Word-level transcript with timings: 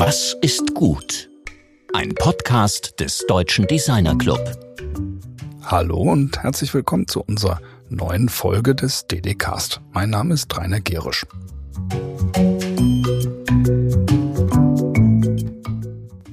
Was 0.00 0.36
ist 0.42 0.76
gut? 0.76 1.28
Ein 1.92 2.14
Podcast 2.14 3.00
des 3.00 3.26
Deutschen 3.26 3.66
Designer 3.66 4.16
Club. 4.16 4.38
Hallo 5.64 5.96
und 6.02 6.40
herzlich 6.40 6.72
willkommen 6.72 7.08
zu 7.08 7.20
unserer 7.24 7.60
neuen 7.88 8.28
Folge 8.28 8.76
des 8.76 9.08
DD-Cast. 9.08 9.80
Mein 9.90 10.10
Name 10.10 10.34
ist 10.34 10.56
Rainer 10.56 10.78
Gerisch. 10.78 11.26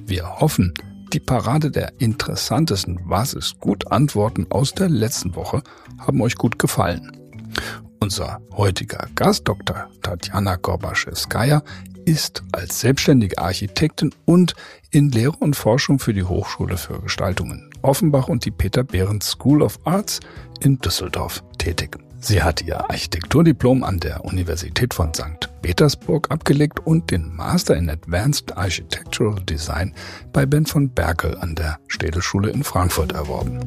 Wir 0.06 0.40
hoffen, 0.40 0.72
die 1.12 1.18
Parade 1.18 1.72
der 1.72 1.92
interessantesten 1.98 3.00
Was 3.02 3.34
ist 3.34 3.58
gut 3.58 3.90
Antworten 3.90 4.46
aus 4.48 4.74
der 4.74 4.88
letzten 4.88 5.34
Woche 5.34 5.64
haben 5.98 6.22
euch 6.22 6.36
gut 6.36 6.60
gefallen. 6.60 7.16
Unser 7.98 8.40
heutiger 8.52 9.08
Gast, 9.16 9.48
Dr. 9.48 9.88
Tatjana 10.02 10.54
Gorbaschewskaja, 10.54 11.64
ist 12.06 12.42
als 12.52 12.80
selbstständige 12.80 13.36
Architektin 13.38 14.14
und 14.24 14.54
in 14.90 15.10
Lehre 15.10 15.36
und 15.40 15.56
Forschung 15.56 15.98
für 15.98 16.14
die 16.14 16.24
Hochschule 16.24 16.78
für 16.78 17.00
Gestaltung 17.00 17.50
in 17.50 17.70
Offenbach 17.82 18.28
und 18.28 18.44
die 18.44 18.50
Peter 18.50 18.84
Behrens 18.84 19.32
School 19.32 19.60
of 19.60 19.78
Arts 19.84 20.20
in 20.60 20.78
Düsseldorf 20.78 21.42
tätig. 21.58 21.98
Sie 22.20 22.42
hat 22.42 22.62
ihr 22.62 22.80
Architekturdiplom 22.80 23.84
an 23.84 24.00
der 24.00 24.24
Universität 24.24 24.94
von 24.94 25.12
St. 25.12 25.50
Petersburg 25.62 26.30
abgelegt 26.30 26.80
und 26.80 27.10
den 27.10 27.34
Master 27.34 27.76
in 27.76 27.90
Advanced 27.90 28.56
Architectural 28.56 29.40
Design 29.42 29.92
bei 30.32 30.46
Ben 30.46 30.64
von 30.64 30.88
Berkel 30.88 31.36
an 31.38 31.54
der 31.54 31.78
Städelschule 31.88 32.50
in 32.50 32.64
Frankfurt 32.64 33.12
erworben. 33.12 33.60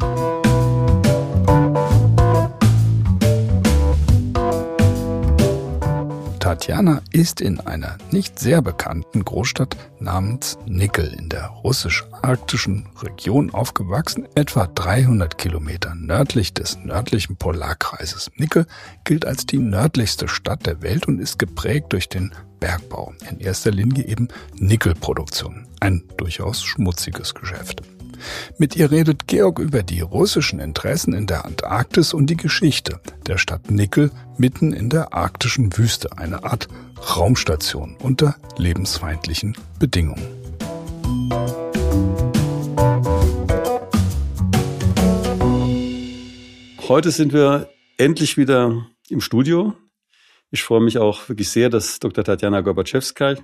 Tatjana 6.49 7.03
ist 7.11 7.41
in 7.41 7.59
einer 7.59 7.99
nicht 8.09 8.39
sehr 8.39 8.63
bekannten 8.63 9.23
Großstadt 9.23 9.77
namens 9.99 10.57
Nickel 10.65 11.13
in 11.13 11.29
der 11.29 11.45
russisch-arktischen 11.45 12.87
Region 13.03 13.53
aufgewachsen, 13.53 14.27
etwa 14.33 14.65
300 14.65 15.37
Kilometer 15.37 15.93
nördlich 15.93 16.55
des 16.55 16.79
nördlichen 16.83 17.37
Polarkreises. 17.37 18.31
Nickel 18.35 18.65
gilt 19.03 19.25
als 19.25 19.45
die 19.45 19.59
nördlichste 19.59 20.27
Stadt 20.27 20.65
der 20.65 20.81
Welt 20.81 21.07
und 21.07 21.19
ist 21.19 21.37
geprägt 21.37 21.93
durch 21.93 22.09
den 22.09 22.33
Bergbau, 22.59 23.13
in 23.29 23.39
erster 23.39 23.69
Linie 23.69 24.07
eben 24.07 24.27
Nickelproduktion, 24.57 25.67
ein 25.81 26.01
durchaus 26.17 26.63
schmutziges 26.63 27.35
Geschäft. 27.35 27.83
Mit 28.57 28.75
ihr 28.75 28.91
redet 28.91 29.27
Georg 29.27 29.59
über 29.59 29.83
die 29.83 30.01
russischen 30.01 30.59
Interessen 30.59 31.13
in 31.13 31.27
der 31.27 31.45
Antarktis 31.45 32.13
und 32.13 32.29
die 32.29 32.37
Geschichte 32.37 32.99
der 33.27 33.37
Stadt 33.37 33.71
Nickel 33.71 34.11
mitten 34.37 34.73
in 34.73 34.89
der 34.89 35.13
arktischen 35.13 35.77
Wüste, 35.77 36.17
eine 36.17 36.43
Art 36.43 36.67
Raumstation 37.15 37.95
unter 38.01 38.35
lebensfeindlichen 38.57 39.55
Bedingungen. 39.79 40.27
Heute 46.87 47.11
sind 47.11 47.33
wir 47.33 47.69
endlich 47.97 48.35
wieder 48.35 48.87
im 49.09 49.21
Studio. 49.21 49.75
Ich 50.49 50.63
freue 50.63 50.81
mich 50.81 50.97
auch 50.97 51.29
wirklich 51.29 51.49
sehr, 51.49 51.69
dass 51.69 51.99
Dr. 51.99 52.23
Tatjana 52.23 52.61
Gorbatschewska 52.61 53.35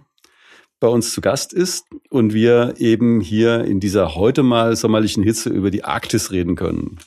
bei 0.79 0.87
uns 0.87 1.13
zu 1.13 1.21
Gast 1.21 1.53
ist 1.53 1.85
und 2.09 2.33
wir 2.33 2.75
eben 2.77 3.21
hier 3.21 3.63
in 3.63 3.79
dieser 3.79 4.15
heute 4.15 4.43
mal 4.43 4.75
sommerlichen 4.75 5.23
Hitze 5.23 5.49
über 5.49 5.71
die 5.71 5.83
Arktis 5.83 6.31
reden 6.31 6.55
können. 6.55 6.99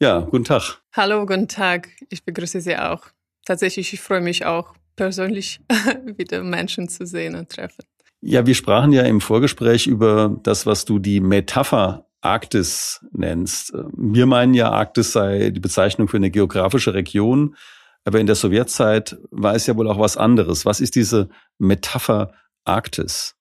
Ja, 0.00 0.20
guten 0.20 0.44
Tag. 0.44 0.80
Hallo, 0.92 1.26
guten 1.26 1.48
Tag. 1.48 1.88
Ich 2.08 2.24
begrüße 2.24 2.60
Sie 2.60 2.76
auch. 2.76 3.06
Tatsächlich, 3.44 3.92
ich 3.92 4.00
freue 4.00 4.20
mich 4.20 4.46
auch 4.46 4.74
persönlich 4.96 5.60
wieder 6.16 6.42
Menschen 6.42 6.88
zu 6.88 7.06
sehen 7.06 7.34
und 7.34 7.48
treffen. 7.48 7.84
Ja, 8.20 8.46
wir 8.46 8.54
sprachen 8.54 8.92
ja 8.92 9.02
im 9.02 9.20
Vorgespräch 9.20 9.86
über 9.86 10.36
das, 10.42 10.64
was 10.64 10.84
du 10.84 10.98
die 10.98 11.20
Metapher 11.20 12.06
Arktis 12.20 13.04
nennst. 13.10 13.72
Wir 13.96 14.26
meinen 14.26 14.54
ja, 14.54 14.70
Arktis 14.70 15.12
sei 15.12 15.50
die 15.50 15.60
Bezeichnung 15.60 16.08
für 16.08 16.18
eine 16.18 16.30
geografische 16.30 16.94
Region, 16.94 17.56
aber 18.04 18.20
in 18.20 18.26
der 18.26 18.36
Sowjetzeit 18.36 19.18
war 19.30 19.54
es 19.54 19.66
ja 19.66 19.76
wohl 19.76 19.88
auch 19.88 19.98
was 19.98 20.16
anderes. 20.16 20.64
Was 20.64 20.80
ist 20.80 20.94
diese 20.94 21.28
Metapher 21.58 22.32
Arktis. 22.64 23.34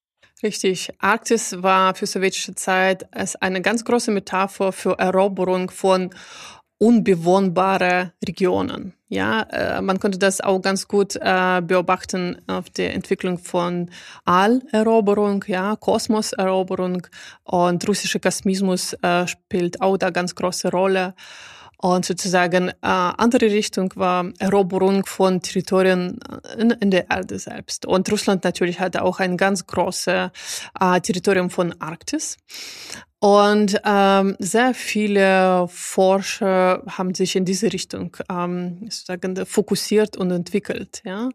Richtig. 0.44 0.90
Arktis 1.00 1.62
war 1.62 1.94
für 1.94 2.08
sowjetische 2.08 2.56
Zeit 2.56 3.06
eine 3.42 3.62
ganz 3.62 3.86
große 3.86 4.12
Metapher 4.12 4.72
für 4.72 4.98
Eroberung 4.98 5.70
von 5.70 6.10
unbewohnbare 6.80 8.14
Regionen. 8.28 8.96
Ja, 9.08 9.42
äh, 9.52 9.82
man 9.82 10.00
konnte 10.00 10.18
das 10.18 10.42
auch 10.42 10.62
ganz 10.62 10.88
gut 10.88 11.16
äh, 11.16 11.62
beobachten 11.62 12.42
auf 12.48 12.72
der 12.72 12.96
Entwicklung 12.96 13.38
von 13.38 13.92
Alleroberung, 14.26 15.44
ja, 15.48 15.76
Kosmoseroberung 15.76 17.06
und 17.44 17.88
russischer 17.88 18.20
Kosmismus 18.20 18.94
äh, 19.04 19.28
spielt 19.28 19.80
auch 19.82 19.98
da 19.98 20.10
ganz 20.10 20.34
große 20.34 20.72
Rolle. 20.72 21.14
Und 21.82 22.06
sozusagen 22.06 22.70
äh, 22.70 22.74
andere 22.82 23.48
Richtung 23.48 23.92
war 23.96 24.32
Eroberung 24.38 25.06
von 25.06 25.42
Territorien 25.42 26.20
in, 26.58 26.70
in, 26.72 26.92
der 26.92 27.10
Erde 27.10 27.40
selbst. 27.40 27.88
Und 27.88 28.12
Russland 28.12 28.44
natürlich 28.44 28.80
hatte 28.80 29.02
auch 29.02 29.20
ein 29.20 29.36
ganz 29.36 29.66
großes 29.66 30.30
äh, 30.80 31.02
Territorium 31.02 31.50
von 31.50 31.74
Arktis. 31.82 32.38
Und 33.24 33.80
ähm, 33.86 34.36
sehr 34.40 34.74
viele 34.74 35.68
Forscher 35.68 36.82
haben 36.88 37.14
sich 37.14 37.36
in 37.36 37.46
diese 37.46 37.72
Richtung 37.72 38.18
ähm, 38.28 38.80
sozusagen 38.90 39.46
fokussiert 39.46 40.18
und 40.18 40.32
entwickelt, 40.32 41.04
ja, 41.06 41.30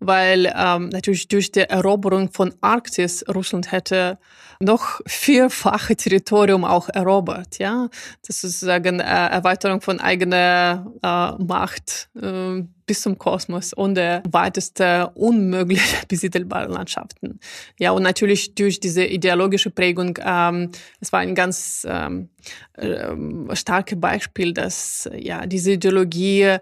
weil 0.00 0.52
ähm, 0.54 0.90
natürlich 0.90 1.28
durch 1.28 1.50
die 1.50 1.60
Eroberung 1.60 2.30
von 2.30 2.52
Arktis 2.60 3.24
Russland 3.26 3.72
hätte 3.72 4.18
noch 4.60 5.00
vierfache 5.06 5.96
Territorium 5.96 6.62
auch 6.62 6.90
erobert, 6.90 7.58
ja, 7.58 7.88
das 8.26 8.44
ist 8.44 8.60
sozusagen 8.60 9.00
äh, 9.00 9.04
Erweiterung 9.04 9.80
von 9.80 9.98
eigener 9.98 10.92
äh, 11.02 11.42
Macht. 11.42 12.10
Äh, 12.20 12.64
bis 12.90 13.02
zum 13.02 13.18
Kosmos 13.18 13.72
und 13.72 13.94
der 13.94 14.20
weiteste 14.28 15.12
unmöglich 15.14 15.80
besiedelbare 16.08 16.72
Landschaften. 16.72 17.38
Ja, 17.78 17.92
und 17.92 18.02
natürlich 18.02 18.56
durch 18.56 18.80
diese 18.80 19.04
ideologische 19.04 19.70
Prägung, 19.70 20.18
ähm, 20.20 20.72
es 20.98 21.12
war 21.12 21.20
ein 21.20 21.36
ganz 21.36 21.86
ähm, 21.88 22.30
äh, 22.72 23.14
starkes 23.54 24.00
Beispiel, 24.00 24.52
dass 24.52 25.08
ja 25.16 25.46
diese 25.46 25.70
Ideologie 25.70 26.56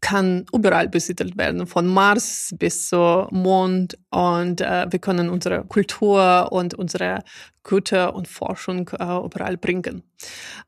kann 0.00 0.44
überall 0.52 0.88
besiedelt 0.88 1.36
werden, 1.36 1.66
von 1.66 1.86
Mars 1.86 2.54
bis 2.58 2.88
zum 2.88 3.28
Mond. 3.30 3.98
Und 4.10 4.60
äh, 4.60 4.86
wir 4.90 4.98
können 4.98 5.28
unsere 5.28 5.64
Kultur 5.64 6.48
und 6.52 6.74
unsere 6.74 7.22
Güter 7.62 8.14
und 8.14 8.28
Forschung 8.28 8.88
äh, 8.98 9.24
überall 9.24 9.56
bringen. 9.56 10.02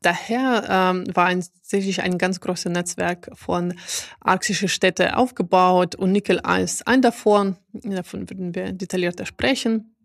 Daher 0.01 0.63
ähm, 0.69 1.15
war 1.15 1.29
tatsächlich 1.29 2.01
ein 2.01 2.17
ganz 2.17 2.39
großes 2.41 2.71
Netzwerk 2.71 3.29
von 3.33 3.73
arktischen 4.19 4.67
Städten 4.67 5.11
aufgebaut 5.11 5.95
und 5.95 6.11
Nickel 6.11 6.39
als 6.39 6.85
ein 6.85 7.01
davon. 7.01 7.55
Davon 7.73 8.29
würden 8.29 8.53
wir 8.53 8.73
detaillierter 8.73 9.25
sprechen. 9.25 9.95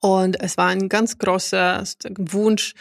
Und 0.00 0.40
es 0.40 0.56
war 0.56 0.68
ein 0.68 0.88
ganz 0.88 1.18
großer 1.18 1.84
Wunsch, 2.16 2.74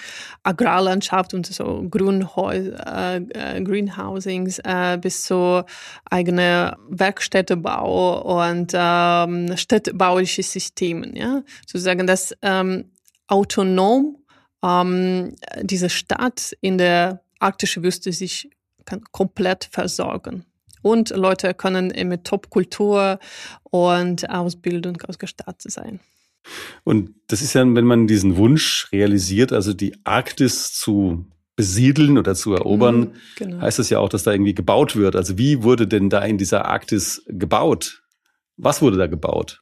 Agrarlandschaft 0.44 1.34
und 1.34 1.46
so 1.46 1.86
Grünhäus 1.90 2.68
äh, 2.68 3.18
äh, 3.18 3.62
Greenhousings 3.62 4.60
äh, 4.60 4.98
bis 5.02 5.24
zu 5.26 5.64
eigene 6.10 6.78
Werkstättebau 6.88 8.22
und 8.48 8.72
ähm, 8.74 9.58
städtebauliche 9.58 10.44
Systeme. 10.44 11.12
Ja? 11.18 11.44
Sozusagen, 11.68 12.08
dass 12.08 12.34
ähm, 12.42 12.92
autonom 13.28 14.18
ähm, 14.64 15.36
diese 15.62 15.90
Stadt 15.90 16.56
in 16.62 16.78
der 16.78 17.22
arktischen 17.40 17.84
Wüste 17.84 18.14
sich 18.14 18.50
kann 18.86 19.04
komplett 19.12 19.70
versorgen. 19.72 20.46
Und 20.82 21.10
Leute 21.10 21.54
können 21.54 21.94
mit 22.08 22.24
Top-Kultur 22.24 23.20
und 23.64 24.30
Ausbildung 24.30 25.02
ausgestattet 25.02 25.72
sein. 25.72 26.00
Und 26.84 27.16
das 27.28 27.42
ist 27.42 27.54
ja, 27.54 27.62
wenn 27.62 27.86
man 27.86 28.08
diesen 28.08 28.38
Wunsch 28.38 28.88
realisiert, 28.92 29.54
also 29.54 29.74
die 29.74 29.96
Arktis 30.04 30.74
zu 30.74 31.26
besiedeln 31.56 32.18
oder 32.18 32.36
zu 32.36 32.54
erobern, 32.54 33.00
mhm, 33.00 33.12
genau. 33.36 33.62
heißt 33.62 33.80
das 33.80 33.90
ja 33.90 34.00
auch, 34.00 34.10
dass 34.10 34.24
da 34.24 34.32
irgendwie 34.32 34.54
gebaut 34.54 34.96
wird. 34.96 35.16
Also 35.16 35.38
wie 35.38 35.62
wurde 35.64 35.88
denn 35.88 36.10
da 36.10 36.22
in 36.22 36.38
dieser 36.38 36.66
Arktis 36.66 37.24
gebaut? 37.28 38.02
Was 38.56 38.82
wurde 38.82 38.98
da 38.98 39.08
gebaut? 39.08 39.62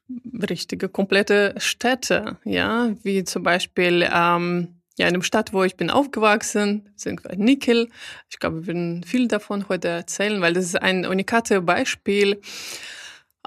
Richtige, 0.50 0.90
komplette 0.90 1.56
Städte, 1.58 2.38
ja, 2.46 2.96
wie 3.04 3.24
zum 3.24 3.44
Beispiel 3.44 4.08
ähm, 4.12 4.78
ja, 4.98 5.08
in 5.08 5.14
der 5.14 5.22
Stadt, 5.22 5.54
wo 5.54 5.64
ich 5.64 5.76
bin 5.76 5.90
aufgewachsen, 5.90 6.90
sind 6.96 7.22
Nickel. 7.38 7.90
Ich 8.30 8.40
glaube, 8.40 8.62
wir 8.62 8.68
werden 8.68 9.04
viel 9.04 9.28
davon 9.28 9.70
heute 9.70 9.88
erzählen, 9.88 10.42
weil 10.42 10.54
das 10.54 10.66
ist 10.66 10.82
ein 10.82 11.06
unikates 11.06 11.64
Beispiel 11.64 12.42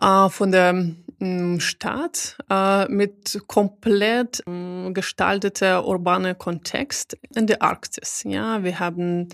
äh, 0.01 0.29
von 0.29 0.53
der 0.53 0.95
Stadt 1.59 2.39
äh, 2.49 2.89
mit 2.89 3.43
komplett 3.47 4.43
äh, 4.47 4.91
gestalteter 4.93 5.87
urbaner 5.87 6.35
Kontext 6.35 7.19
in 7.35 7.47
der 7.47 7.63
Arktis. 7.63 8.25
Ja, 8.27 8.65
wir 8.65 8.81
haben 8.81 9.29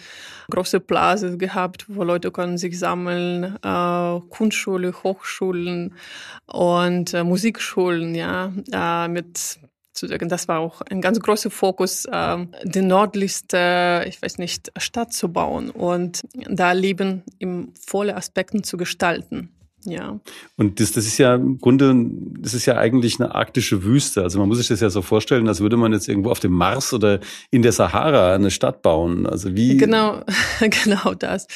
große 0.50 0.80
Plaza 0.80 1.36
gehabt, 1.36 1.86
wo 1.88 2.02
Leute 2.02 2.32
können 2.32 2.58
sich 2.58 2.78
sammeln, 2.78 3.56
äh, 3.62 4.20
Kunstschule, 4.30 4.92
Hochschulen 5.04 5.94
und 6.46 7.14
äh, 7.14 7.22
Musikschulen, 7.22 8.14
ja, 8.14 8.52
äh, 8.72 9.08
mit 9.08 9.58
sozusagen, 9.92 10.28
das 10.28 10.48
war 10.48 10.58
auch 10.58 10.82
ein 10.82 11.00
ganz 11.00 11.20
großer 11.20 11.50
Fokus, 11.50 12.06
ähm, 12.12 12.50
die 12.64 12.82
nördlichste, 12.82 14.04
ich 14.06 14.20
weiß 14.20 14.38
nicht, 14.38 14.72
Stadt 14.76 15.12
zu 15.12 15.32
bauen 15.32 15.70
und 15.70 16.22
da 16.48 16.72
Leben 16.72 17.22
im 17.38 17.72
volle 17.74 18.16
Aspekten 18.16 18.62
zu 18.62 18.76
gestalten. 18.76 19.55
Ja. 19.86 20.18
Und 20.56 20.80
das, 20.80 20.92
das 20.92 21.06
ist 21.06 21.18
ja 21.18 21.36
im 21.36 21.58
Grunde, 21.58 21.94
das 22.40 22.54
ist 22.54 22.66
ja 22.66 22.76
eigentlich 22.76 23.20
eine 23.20 23.34
arktische 23.34 23.84
Wüste. 23.84 24.22
Also 24.22 24.38
man 24.38 24.48
muss 24.48 24.58
sich 24.58 24.68
das 24.68 24.80
ja 24.80 24.90
so 24.90 25.00
vorstellen, 25.00 25.46
als 25.48 25.60
würde 25.60 25.76
man 25.76 25.92
jetzt 25.92 26.08
irgendwo 26.08 26.30
auf 26.30 26.40
dem 26.40 26.52
Mars 26.52 26.92
oder 26.92 27.20
in 27.50 27.62
der 27.62 27.72
Sahara 27.72 28.34
eine 28.34 28.50
Stadt 28.50 28.82
bauen. 28.82 29.26
Also 29.26 29.54
wie? 29.54 29.76
Genau, 29.76 30.22
genau 30.60 31.14
das. 31.14 31.46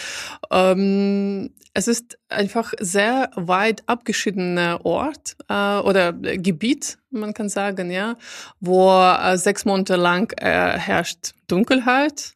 Ähm, 0.51 1.51
es 1.73 1.89
ist 1.89 2.19
einfach 2.29 2.73
sehr 2.81 3.31
weit 3.37 3.83
abgeschiedener 3.87 4.85
Ort 4.85 5.37
äh, 5.49 5.79
oder 5.79 6.13
Gebiet, 6.13 6.99
man 7.11 7.35
kann 7.35 7.49
sagen, 7.49 7.91
ja, 7.91 8.17
wo 8.61 8.91
äh, 8.91 9.37
sechs 9.37 9.65
Monate 9.65 9.97
lang 9.97 10.33
äh, 10.39 10.79
herrscht 10.79 11.33
Dunkelheit 11.47 12.35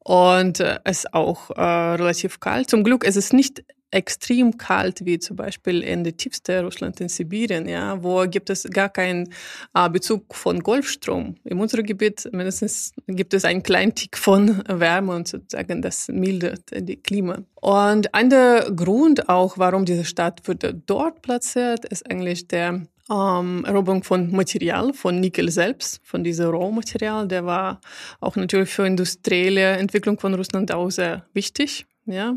und 0.00 0.60
äh, 0.60 0.78
es 0.84 1.12
auch 1.12 1.50
äh, 1.50 1.60
relativ 1.62 2.40
kalt. 2.40 2.68
Zum 2.68 2.84
Glück 2.84 3.04
ist 3.04 3.16
es 3.16 3.32
nicht 3.32 3.64
extrem 3.94 4.58
kalt, 4.58 5.04
wie 5.04 5.18
zum 5.18 5.36
Beispiel 5.36 5.82
in 5.82 6.02
der 6.04 6.16
tiefsten 6.16 6.64
Russland 6.64 7.00
in 7.00 7.08
Sibirien, 7.08 7.68
ja, 7.68 8.02
wo 8.02 8.26
gibt 8.26 8.50
es 8.50 8.64
gar 8.64 8.88
keinen 8.88 9.32
äh, 9.74 9.88
Bezug 9.88 10.34
von 10.34 10.60
Golfstrom. 10.60 11.36
In 11.44 11.60
unserem 11.60 11.86
Gebiet 11.86 12.28
mindestens 12.32 12.92
gibt 13.06 13.32
es 13.34 13.44
einen 13.44 13.62
kleinen 13.62 13.94
Tick 13.94 14.18
von 14.18 14.62
Wärme 14.68 15.14
und 15.14 15.28
sozusagen 15.28 15.80
das 15.80 16.08
mildert 16.08 16.70
die 16.72 16.96
Klima. 16.96 17.38
Und 17.60 18.12
ein 18.14 18.30
der 18.30 18.70
Grund 18.74 19.28
auch, 19.28 19.58
warum 19.58 19.84
diese 19.84 20.04
Stadt 20.04 20.46
wurde 20.46 20.74
dort 20.74 21.22
platziert, 21.22 21.84
ist 21.84 22.10
eigentlich 22.10 22.48
der 22.48 22.82
ähm, 23.10 23.64
Eroberung 23.64 24.02
von 24.02 24.32
Material, 24.32 24.92
von 24.92 25.20
Nickel 25.20 25.50
selbst, 25.50 26.00
von 26.02 26.24
diesem 26.24 26.50
Rohmaterial. 26.50 27.28
Der 27.28 27.46
war 27.46 27.80
auch 28.20 28.36
natürlich 28.36 28.70
für 28.70 28.86
industrielle 28.86 29.76
Entwicklung 29.76 30.18
von 30.18 30.34
Russland 30.34 30.72
auch 30.72 30.90
sehr 30.90 31.26
wichtig. 31.32 31.86
Ja, 32.06 32.34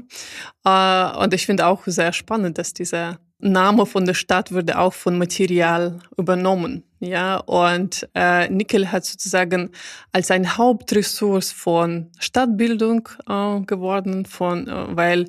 äh, 0.63 1.23
und 1.23 1.33
ich 1.33 1.45
finde 1.45 1.65
auch 1.67 1.83
sehr 1.85 2.13
spannend, 2.13 2.57
dass 2.57 2.73
dieser 2.73 3.19
Name 3.39 3.85
von 3.85 4.05
der 4.05 4.15
Stadt 4.15 4.51
wurde 4.51 4.79
auch 4.79 4.93
von 4.93 5.17
Material 5.17 5.99
übernommen. 6.17 6.83
Ja, 6.99 7.37
und 7.37 8.09
äh, 8.15 8.49
Nickel 8.49 8.91
hat 8.91 9.05
sozusagen 9.05 9.69
als 10.11 10.31
ein 10.31 10.57
Hauptressource 10.57 11.51
von 11.51 12.09
Stadtbildung 12.17 13.07
äh, 13.29 13.59
geworden, 13.61 14.25
von, 14.25 14.67
äh, 14.67 14.95
weil, 14.95 15.27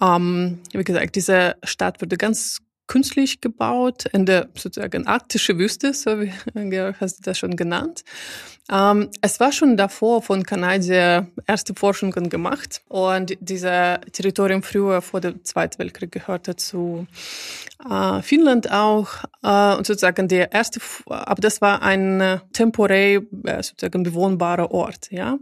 ähm, 0.00 0.60
wie 0.72 0.84
gesagt, 0.84 1.16
diese 1.16 1.56
Stadt 1.64 2.00
wurde 2.00 2.16
ganz 2.16 2.63
künstlich 2.86 3.40
gebaut 3.40 4.04
in 4.12 4.26
der 4.26 4.48
sozusagen 4.54 5.06
arktische 5.06 5.58
Wüste, 5.58 5.94
so 5.94 6.20
wie 6.20 6.32
Georg 6.70 6.96
hast 7.00 7.26
das 7.26 7.38
schon 7.38 7.56
genannt. 7.56 8.04
Ähm, 8.70 9.10
es 9.20 9.40
war 9.40 9.52
schon 9.52 9.76
davor 9.76 10.22
von 10.22 10.42
Kanadier 10.42 11.26
erste 11.46 11.74
Forschungen 11.74 12.30
gemacht 12.30 12.82
und 12.88 13.36
dieser 13.40 14.00
Territorium 14.12 14.62
früher 14.62 15.02
vor 15.02 15.20
dem 15.20 15.44
Zweiten 15.44 15.78
Weltkrieg 15.78 16.12
gehörte 16.12 16.56
zu 16.56 17.06
äh, 17.88 18.22
Finnland 18.22 18.70
auch 18.70 19.08
äh, 19.42 19.76
und 19.76 19.86
sozusagen 19.86 20.28
der 20.28 20.52
erste, 20.52 20.80
aber 21.06 21.42
das 21.42 21.60
war 21.60 21.82
ein 21.82 22.20
äh, 22.22 22.38
temporär 22.54 23.22
äh, 23.44 23.62
sozusagen 23.62 24.02
bewohnbarer 24.02 24.70
Ort, 24.70 25.10
ja. 25.10 25.38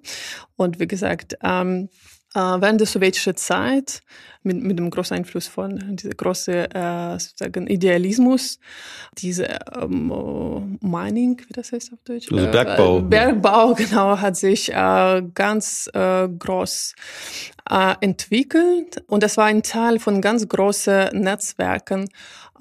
Und 0.56 0.80
wie 0.80 0.88
gesagt, 0.88 1.36
ähm, 1.42 1.88
äh, 1.88 2.11
während 2.34 2.80
der 2.80 2.86
sowjetischen 2.86 3.36
Zeit 3.36 4.02
mit, 4.42 4.62
mit 4.62 4.78
dem 4.78 4.90
großen 4.90 5.16
Einfluss 5.16 5.46
von 5.46 5.96
dieser 5.96 6.14
große 6.14 6.70
äh, 6.74 7.18
sozusagen 7.18 7.66
Idealismus, 7.66 8.58
diese 9.18 9.58
ähm, 9.80 10.78
Mining, 10.80 11.40
wie 11.46 11.52
das 11.52 11.72
heißt 11.72 11.92
auf 11.92 11.98
Deutsch? 12.04 12.30
Also 12.32 12.50
Bergbau. 12.50 12.98
Äh, 12.98 13.02
Bergbau, 13.02 13.74
genau, 13.76 14.18
hat 14.18 14.36
sich 14.36 14.72
äh, 14.72 15.22
ganz 15.34 15.88
äh, 15.92 16.28
groß 16.28 16.94
äh, 17.70 17.94
entwickelt 18.00 19.02
und 19.06 19.22
das 19.22 19.36
war 19.36 19.46
ein 19.46 19.62
Teil 19.62 19.98
von 19.98 20.20
ganz 20.20 20.46
großen 20.48 21.10
Netzwerken 21.12 22.08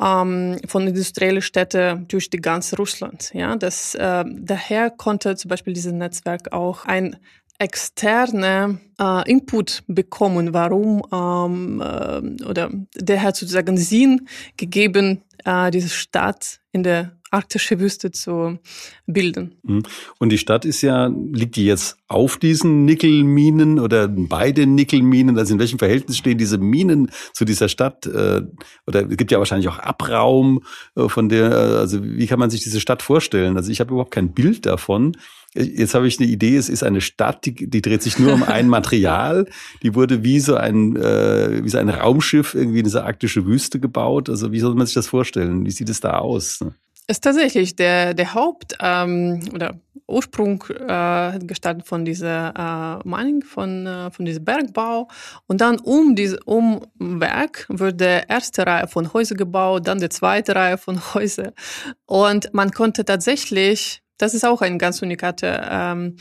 ähm, 0.01 0.59
von 0.67 0.87
industriellen 0.87 1.41
Städten 1.41 2.07
durch 2.07 2.29
die 2.29 2.41
ganze 2.41 2.75
Russland. 2.77 3.31
Ja, 3.33 3.55
das 3.55 3.95
äh, 3.95 4.23
daher 4.27 4.89
konnte 4.89 5.35
zum 5.35 5.49
Beispiel 5.49 5.73
dieses 5.73 5.93
Netzwerk 5.93 6.53
auch 6.53 6.85
ein 6.85 7.17
externe 7.61 8.79
äh, 8.99 9.29
Input 9.29 9.83
bekommen, 9.87 10.51
warum 10.51 11.03
ähm, 11.13 11.79
äh, 11.79 12.43
oder 12.43 12.71
der 12.95 13.21
hat 13.21 13.35
sozusagen 13.35 13.77
Sinn 13.77 14.27
gegeben, 14.57 15.21
äh, 15.45 15.69
diese 15.69 15.89
Stadt 15.89 16.59
in 16.71 16.81
der 16.81 17.11
arktische 17.31 17.79
Wüste 17.79 18.11
zu 18.11 18.59
bilden. 19.07 19.55
Mhm. 19.63 19.83
Und 20.19 20.29
die 20.29 20.37
Stadt 20.37 20.65
ist 20.65 20.81
ja, 20.81 21.07
liegt 21.07 21.55
die 21.55 21.65
jetzt 21.65 21.97
auf 22.07 22.37
diesen 22.37 22.85
Nickelminen 22.85 23.79
oder 23.79 24.07
bei 24.07 24.51
den 24.51 24.75
Nickelminen? 24.75 25.37
Also 25.37 25.53
in 25.53 25.59
welchem 25.59 25.79
Verhältnis 25.79 26.17
stehen 26.17 26.37
diese 26.37 26.57
Minen 26.57 27.09
zu 27.33 27.45
dieser 27.45 27.69
Stadt? 27.69 28.05
Äh, 28.05 28.41
oder 28.85 29.09
es 29.09 29.17
gibt 29.17 29.31
ja 29.31 29.39
wahrscheinlich 29.39 29.69
auch 29.69 29.79
Abraum 29.79 30.63
äh, 30.95 31.07
von 31.07 31.29
der, 31.29 31.51
also 31.51 32.03
wie 32.03 32.27
kann 32.27 32.39
man 32.39 32.49
sich 32.49 32.61
diese 32.61 32.81
Stadt 32.81 33.01
vorstellen? 33.01 33.55
Also 33.55 33.71
ich 33.71 33.79
habe 33.79 33.91
überhaupt 33.91 34.11
kein 34.11 34.33
Bild 34.33 34.65
davon. 34.65 35.15
Jetzt 35.53 35.95
habe 35.95 36.07
ich 36.07 36.17
eine 36.19 36.29
Idee, 36.29 36.55
es 36.55 36.69
ist 36.69 36.83
eine 36.83 37.01
Stadt, 37.01 37.45
die, 37.45 37.53
die 37.53 37.81
dreht 37.81 38.01
sich 38.01 38.19
nur 38.19 38.33
um 38.33 38.43
ein 38.43 38.67
Material. 38.69 39.47
Die 39.83 39.95
wurde 39.95 40.23
wie 40.23 40.39
so 40.39 40.55
ein, 40.55 40.95
äh, 40.95 41.63
wie 41.63 41.69
so 41.69 41.77
ein 41.77 41.89
Raumschiff 41.89 42.55
irgendwie 42.55 42.79
in 42.79 42.85
diese 42.85 43.03
arktische 43.03 43.45
Wüste 43.45 43.79
gebaut. 43.79 44.29
Also 44.29 44.51
wie 44.51 44.59
soll 44.59 44.75
man 44.75 44.85
sich 44.85 44.95
das 44.95 45.07
vorstellen? 45.07 45.65
Wie 45.65 45.71
sieht 45.71 45.89
es 45.89 45.99
da 45.99 46.19
aus? 46.19 46.59
Ist 47.11 47.25
tatsächlich 47.25 47.75
der, 47.75 48.13
der 48.13 48.33
Haupt- 48.33 48.77
ähm, 48.79 49.41
oder 49.53 49.75
Ursprung 50.07 50.63
äh, 50.87 51.39
gestartet 51.39 51.85
von 51.85 52.05
dieser 52.05 53.01
äh, 53.03 53.05
Mining, 53.05 53.43
von, 53.43 53.85
äh, 53.85 54.09
von 54.11 54.23
diesem 54.23 54.45
Bergbau. 54.45 55.09
Und 55.45 55.59
dann 55.59 55.77
um 55.79 56.15
dieses 56.15 56.39
um 56.45 56.79
Werk 56.99 57.65
wurde 57.67 58.23
erste 58.29 58.65
Reihe 58.65 58.87
von 58.87 59.11
Häusern 59.11 59.37
gebaut, 59.37 59.89
dann 59.89 59.99
die 59.99 60.07
zweite 60.07 60.55
Reihe 60.55 60.77
von 60.77 61.01
Häusern. 61.13 61.51
Und 62.05 62.53
man 62.53 62.71
konnte 62.71 63.03
tatsächlich 63.03 64.01
das 64.17 64.33
ist 64.35 64.45
auch 64.45 64.61
ein 64.61 64.77
ganz 64.77 65.01
unikater 65.01 65.67
ähm, 65.69 66.15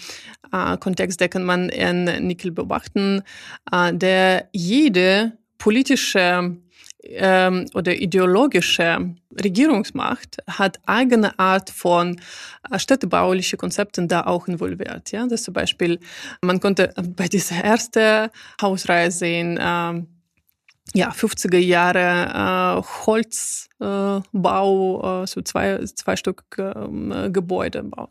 äh, 0.52 0.76
Kontext, 0.78 1.20
der 1.20 1.28
kann 1.28 1.44
man 1.44 1.68
in 1.68 2.04
Nickel 2.26 2.50
beobachten, 2.50 3.22
äh, 3.70 3.92
der 3.92 4.48
jede 4.52 5.36
politische 5.58 6.56
ähm, 7.02 7.66
oder 7.74 7.94
ideologische 7.94 9.14
Regierungsmacht 9.42 10.38
hat 10.46 10.80
eigene 10.86 11.38
Art 11.38 11.70
von 11.70 12.20
äh, 12.70 12.78
städtebauliche 12.78 13.56
Konzepten 13.56 14.08
da 14.08 14.22
auch 14.26 14.48
involviert. 14.48 15.12
Ja, 15.12 15.26
das 15.26 15.44
zum 15.44 15.54
Beispiel, 15.54 15.98
man 16.42 16.60
konnte 16.60 16.92
bei 17.16 17.28
dieser 17.28 17.56
ersten 17.56 18.28
Hausreihe 18.60 19.10
sehen, 19.10 19.58
ähm, 19.60 20.08
ja, 20.94 21.10
50er 21.10 21.58
Jahre 21.58 22.80
äh, 22.80 23.06
Holzbau, 23.06 23.69
äh, 23.80 25.26
so 25.26 25.42
zwei, 25.42 25.78
zwei 25.84 26.16
Stück 26.16 26.44
äh, 26.58 27.30
Gebäude 27.30 27.82
bauen. 27.82 28.08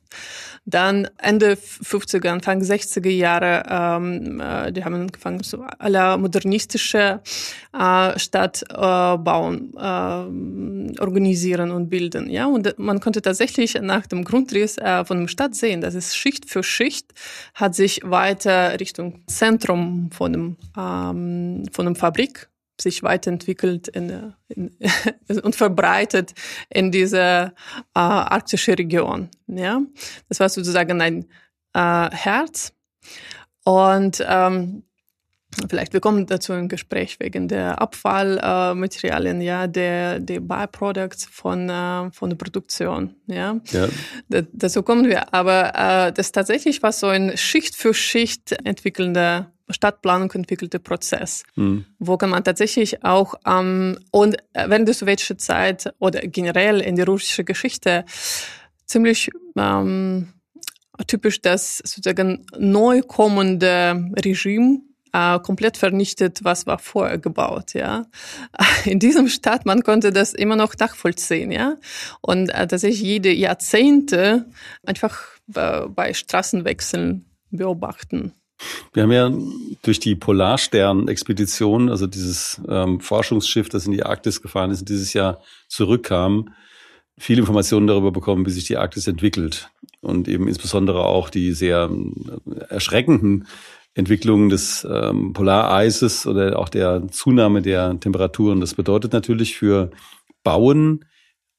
Dann 0.65 1.07
Ende 1.17 1.53
50er, 1.53 2.29
Anfang 2.29 2.61
60er 2.61 3.09
Jahre, 3.09 3.63
ähm, 3.69 4.41
äh, 4.41 4.71
die 4.71 4.83
haben 4.83 4.95
angefangen, 4.95 5.43
so 5.43 5.63
aller 5.79 6.17
modernistische 6.17 7.21
äh, 7.77 8.19
Stadt 8.19 8.63
äh, 8.69 8.75
bauen, 8.75 9.73
äh, 9.75 11.01
organisieren 11.01 11.71
und 11.71 11.89
bilden. 11.89 12.29
Ja, 12.29 12.45
und 12.47 12.77
man 12.77 12.99
konnte 12.99 13.21
tatsächlich 13.21 13.75
nach 13.81 14.07
dem 14.07 14.23
Grundriss 14.23 14.77
äh, 14.77 15.05
von 15.05 15.21
der 15.21 15.27
Stadt 15.27 15.55
sehen, 15.55 15.81
dass 15.81 15.95
es 15.95 16.15
Schicht 16.15 16.49
für 16.49 16.63
Schicht 16.63 17.13
hat 17.53 17.75
sich 17.75 18.01
weiter 18.03 18.79
Richtung 18.79 19.23
Zentrum 19.27 20.09
von 20.11 20.33
dem, 20.33 20.57
ähm, 20.77 21.63
von 21.71 21.85
dem 21.85 21.95
Fabrik 21.95 22.49
sich 22.81 23.03
weiterentwickelt 23.03 23.87
in, 23.89 24.33
in, 24.47 24.75
und 25.43 25.55
verbreitet 25.55 26.33
in 26.69 26.91
dieser 26.91 27.47
äh, 27.47 27.51
arktische 27.93 28.77
Region. 28.77 29.29
Ja, 29.47 29.81
das 30.27 30.39
war 30.39 30.49
sozusagen 30.49 31.01
ein 31.01 31.25
äh, 31.73 32.09
Herz. 32.11 32.73
Und 33.63 34.23
ähm, 34.27 34.83
vielleicht 35.69 35.93
wir 35.93 35.99
kommen 35.99 36.25
dazu 36.25 36.53
im 36.53 36.69
Gespräch 36.69 37.19
wegen 37.19 37.47
der 37.47 37.81
Abfallmaterialien, 37.81 39.41
äh, 39.41 39.45
ja, 39.45 39.67
der 39.67 40.19
der 40.19 40.39
Byproducts 40.39 41.25
von 41.25 41.69
äh, 41.69 42.11
von 42.11 42.29
der 42.29 42.37
Produktion, 42.37 43.15
ja. 43.27 43.59
ja. 43.71 43.87
Da, 44.29 44.41
dazu 44.53 44.83
kommen 44.83 45.07
wir. 45.07 45.33
Aber 45.33 45.73
äh, 45.75 46.13
das 46.13 46.31
tatsächlich 46.31 46.81
war 46.81 46.91
so 46.91 47.07
ein 47.07 47.37
Schicht 47.37 47.75
für 47.75 47.93
Schicht 47.93 48.53
entwickelnder 48.63 49.51
Stadtplanung 49.69 50.31
entwickelte 50.31 50.79
Prozess, 50.79 51.43
mhm. 51.55 51.85
wo 51.99 52.17
kann 52.17 52.29
man 52.29 52.43
tatsächlich 52.43 53.03
auch 53.03 53.35
ähm, 53.45 53.97
und 54.11 54.37
während 54.53 54.87
der 54.87 54.95
sowjetischen 54.95 55.39
Zeit 55.39 55.93
oder 55.99 56.21
generell 56.21 56.81
in 56.81 56.95
der 56.95 57.05
russischen 57.05 57.45
Geschichte 57.45 58.05
ziemlich 58.85 59.29
ähm, 59.57 60.33
typisch, 61.07 61.41
dass 61.41 61.77
sozusagen 61.77 62.45
neu 62.57 63.01
kommende 63.01 64.11
Regime 64.23 64.81
äh, 65.13 65.39
komplett 65.39 65.77
vernichtet, 65.77 66.43
was 66.43 66.67
war 66.67 66.79
vorher 66.79 67.17
gebaut, 67.17 67.73
ja. 67.73 68.05
In 68.85 68.99
diesem 68.99 69.27
Stadt, 69.27 69.65
man 69.65 69.83
konnte 69.83 70.11
das 70.11 70.33
immer 70.33 70.55
noch 70.55 70.75
nachvollziehen, 70.77 71.51
ja. 71.51 71.77
Und 72.21 72.49
äh, 72.49 72.67
tatsächlich 72.67 73.01
jede 73.01 73.31
Jahrzehnte 73.31 74.45
einfach 74.85 75.19
äh, 75.55 75.87
bei 75.87 76.13
Straßenwechseln 76.13 77.25
beobachten. 77.49 78.33
Wir 78.93 79.03
haben 79.03 79.11
ja 79.11 79.31
durch 79.81 79.99
die 79.99 80.15
Polarstern-Expedition, 80.15 81.89
also 81.89 82.07
dieses 82.07 82.61
ähm, 82.67 82.99
Forschungsschiff, 82.99 83.69
das 83.69 83.85
in 83.85 83.91
die 83.93 84.03
Arktis 84.03 84.41
gefahren 84.41 84.71
ist, 84.71 84.87
dieses 84.89 85.13
Jahr 85.13 85.41
zurückkam, 85.67 86.53
viele 87.17 87.41
Informationen 87.41 87.87
darüber 87.87 88.11
bekommen, 88.11 88.45
wie 88.45 88.51
sich 88.51 88.65
die 88.65 88.77
Arktis 88.77 89.07
entwickelt. 89.07 89.69
Und 90.01 90.27
eben 90.27 90.47
insbesondere 90.47 91.05
auch 91.05 91.29
die 91.29 91.53
sehr 91.53 91.89
äh, 91.89 92.59
erschreckenden 92.69 93.47
Entwicklungen 93.93 94.49
des 94.49 94.87
ähm, 94.89 95.33
Polareises 95.33 96.25
oder 96.25 96.57
auch 96.57 96.69
der 96.69 97.07
Zunahme 97.09 97.61
der 97.61 97.99
Temperaturen. 97.99 98.61
Das 98.61 98.73
bedeutet 98.73 99.13
natürlich 99.13 99.57
für 99.57 99.91
Bauen 100.43 101.05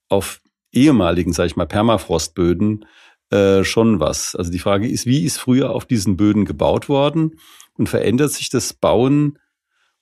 auf 0.08 0.40
ehemaligen, 0.72 1.32
sage 1.32 1.48
ich 1.48 1.56
mal, 1.56 1.66
Permafrostböden 1.66 2.86
äh, 3.30 3.64
schon 3.64 4.00
was. 4.00 4.34
Also 4.34 4.50
die 4.50 4.58
Frage 4.58 4.88
ist, 4.88 5.06
wie 5.06 5.24
ist 5.24 5.38
früher 5.38 5.70
auf 5.70 5.84
diesen 5.84 6.16
Böden 6.16 6.44
gebaut 6.44 6.88
worden 6.88 7.38
und 7.74 7.88
verändert 7.88 8.32
sich 8.32 8.50
das 8.50 8.72
Bauen 8.74 9.38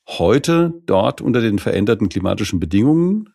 heute 0.06 0.72
dort 0.86 1.20
unter 1.20 1.40
den 1.40 1.58
veränderten 1.58 2.08
klimatischen 2.08 2.60
Bedingungen? 2.60 3.28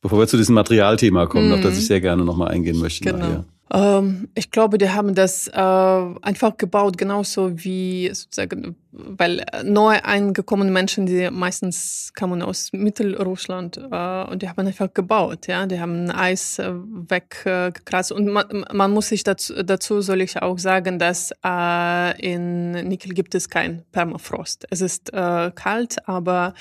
Bevor 0.00 0.18
wir 0.18 0.26
zu 0.26 0.36
diesem 0.36 0.54
Materialthema 0.54 1.26
kommen, 1.26 1.48
mhm. 1.48 1.54
auf 1.54 1.60
das 1.60 1.74
mhm. 1.74 1.78
ich 1.78 1.86
sehr 1.86 2.00
gerne 2.00 2.24
nochmal 2.24 2.48
eingehen 2.48 2.78
möchte. 2.78 3.04
Genau. 3.04 3.18
Nachher. 3.18 3.44
Ähm, 3.72 4.28
ich 4.34 4.50
glaube, 4.50 4.76
die 4.78 4.90
haben 4.90 5.14
das 5.14 5.48
äh, 5.48 5.52
einfach 5.52 6.56
gebaut, 6.58 6.98
genauso 6.98 7.64
wie 7.64 8.10
sozusagen, 8.12 8.76
weil 8.92 9.44
neu 9.64 9.98
eingekommene 10.02 10.70
Menschen, 10.70 11.06
die 11.06 11.30
meistens 11.30 12.12
kamen 12.14 12.42
aus 12.42 12.72
Mittelrussland 12.72 13.78
äh, 13.78 14.24
und 14.24 14.42
die 14.42 14.48
haben 14.48 14.66
einfach 14.66 14.92
gebaut, 14.92 15.46
ja, 15.46 15.64
die 15.66 15.80
haben 15.80 16.10
Eis 16.10 16.58
äh, 16.58 16.72
weggekratzt 16.74 18.12
und 18.12 18.26
man, 18.26 18.66
man, 18.72 18.90
muss 18.92 19.08
sich 19.08 19.24
dazu, 19.24 19.54
dazu 19.62 20.02
soll 20.02 20.20
ich 20.20 20.40
auch 20.42 20.58
sagen, 20.58 20.98
dass 20.98 21.32
äh, 21.44 22.20
in 22.20 22.72
Nickel 22.72 23.14
gibt 23.14 23.34
es 23.34 23.48
kein 23.48 23.82
Permafrost. 23.92 24.66
Es 24.70 24.82
ist 24.82 25.12
äh, 25.14 25.50
kalt, 25.54 26.06
aber 26.06 26.54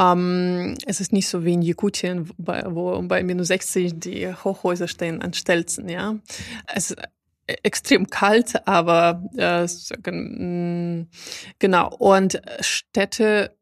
ähm, 0.00 0.76
es 0.86 1.00
ist 1.00 1.12
nicht 1.12 1.28
so 1.28 1.44
wie 1.44 1.52
in 1.52 1.62
Jakutien, 1.62 2.30
wo 2.38 3.02
bei 3.02 3.22
minus 3.22 3.48
60 3.48 4.00
die 4.00 4.32
Hochhäuser 4.32 4.88
stehen 4.88 5.20
an 5.20 5.34
Stelzen, 5.34 5.88
ja. 5.88 6.16
Es 6.74 6.90
ist 6.90 7.02
extrem 7.62 8.06
kalt, 8.06 8.66
aber 8.66 9.24
äh, 9.36 9.66
genau. 11.58 11.96
Und 11.96 12.40
Städte 12.60 13.56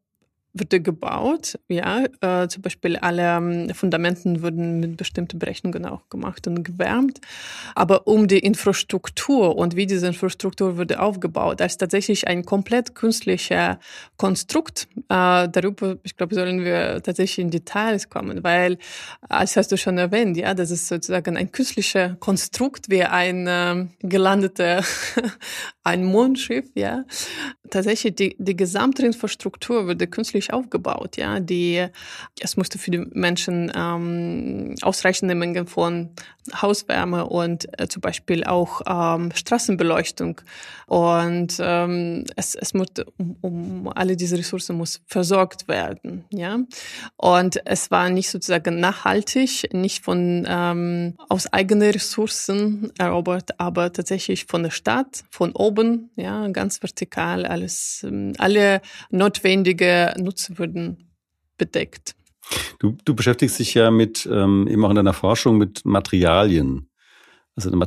wurde 0.59 0.81
gebaut, 0.81 1.59
ja, 1.67 2.05
äh, 2.21 2.47
zum 2.47 2.61
Beispiel 2.61 2.97
alle 2.97 3.23
ähm, 3.23 3.73
Fundamenten 3.73 4.41
wurden 4.41 4.79
mit 4.79 4.97
bestimmten 4.97 5.39
Berechnungen 5.39 5.85
auch 5.85 6.09
gemacht 6.09 6.47
und 6.47 6.63
gewärmt, 6.63 7.19
aber 7.75 8.07
um 8.07 8.27
die 8.27 8.39
Infrastruktur 8.39 9.55
und 9.55 9.75
wie 9.75 9.85
diese 9.85 10.07
Infrastruktur 10.07 10.77
wurde 10.77 10.99
aufgebaut, 10.99 11.61
als 11.61 11.77
tatsächlich 11.77 12.27
ein 12.27 12.45
komplett 12.45 12.95
künstlicher 12.95 13.79
Konstrukt, 14.17 14.87
äh, 15.09 15.47
darüber, 15.49 15.97
ich 16.03 16.15
glaube, 16.15 16.35
sollen 16.35 16.63
wir 16.63 17.01
tatsächlich 17.01 17.39
in 17.39 17.51
Details 17.51 18.09
kommen, 18.09 18.43
weil, 18.43 18.77
als 19.27 19.55
hast 19.55 19.71
du 19.71 19.77
schon 19.77 19.97
erwähnt, 19.97 20.37
ja, 20.37 20.53
das 20.53 20.71
ist 20.71 20.87
sozusagen 20.87 21.37
ein 21.37 21.51
künstlicher 21.51 22.15
Konstrukt 22.19 22.89
wie 22.89 23.03
ein 23.03 23.47
äh, 23.47 23.87
gelandeter, 23.99 24.83
ein 25.83 26.03
Mondschiff, 26.03 26.65
ja, 26.75 27.05
tatsächlich 27.69 28.15
die, 28.15 28.35
die 28.39 28.55
gesamte 28.55 29.05
Infrastruktur 29.05 29.87
wurde 29.87 30.07
künstlich 30.07 30.48
aufgebaut. 30.53 31.17
Ja, 31.17 31.39
die 31.39 31.87
es 32.39 32.57
musste 32.57 32.77
für 32.77 32.91
die 32.91 33.05
Menschen 33.11 33.71
ähm, 33.75 34.75
ausreichende 34.81 35.35
Mengen 35.35 35.67
von 35.67 36.09
Hauswärme 36.61 37.25
und 37.25 37.67
äh, 37.79 37.87
zum 37.87 38.01
Beispiel 38.01 38.43
auch 38.43 38.81
ähm, 38.87 39.31
Straßenbeleuchtung 39.33 40.41
und 40.89 41.57
ähm, 41.59 42.25
es, 42.35 42.55
es 42.55 42.73
muss 42.73 42.87
um, 43.17 43.37
um 43.41 43.91
alle 43.93 44.15
diese 44.15 44.37
Ressourcen 44.37 44.75
muss 44.75 45.01
versorgt 45.05 45.67
werden. 45.67 46.25
Ja, 46.31 46.59
und 47.17 47.61
es 47.65 47.91
war 47.91 48.09
nicht 48.09 48.29
sozusagen 48.29 48.79
nachhaltig, 48.79 49.71
nicht 49.71 50.03
von 50.03 50.47
ähm, 50.49 51.15
aus 51.29 51.51
eigenen 51.53 51.91
Ressourcen 51.91 52.91
erobert, 52.97 53.59
aber 53.59 53.93
tatsächlich 53.93 54.45
von 54.45 54.63
der 54.63 54.71
Stadt, 54.71 55.23
von 55.29 55.51
oben, 55.51 56.09
ja, 56.15 56.47
ganz 56.47 56.81
vertikal 56.81 57.45
alles, 57.45 58.03
ähm, 58.03 58.33
alle 58.39 58.81
notwendige 59.11 60.13
Nutzwürden 60.29 61.09
bedeckt. 61.57 62.15
Du, 62.77 62.95
du 63.03 63.15
beschäftigst 63.15 63.57
dich 63.57 63.73
ja 63.73 63.89
mit, 63.89 64.27
ähm, 64.31 64.67
eben 64.67 64.85
auch 64.85 64.91
in 64.91 64.95
deiner 64.95 65.13
Forschung 65.13 65.57
mit 65.57 65.85
Materialien. 65.85 66.85
Also 67.55 67.69
eine 67.69 67.77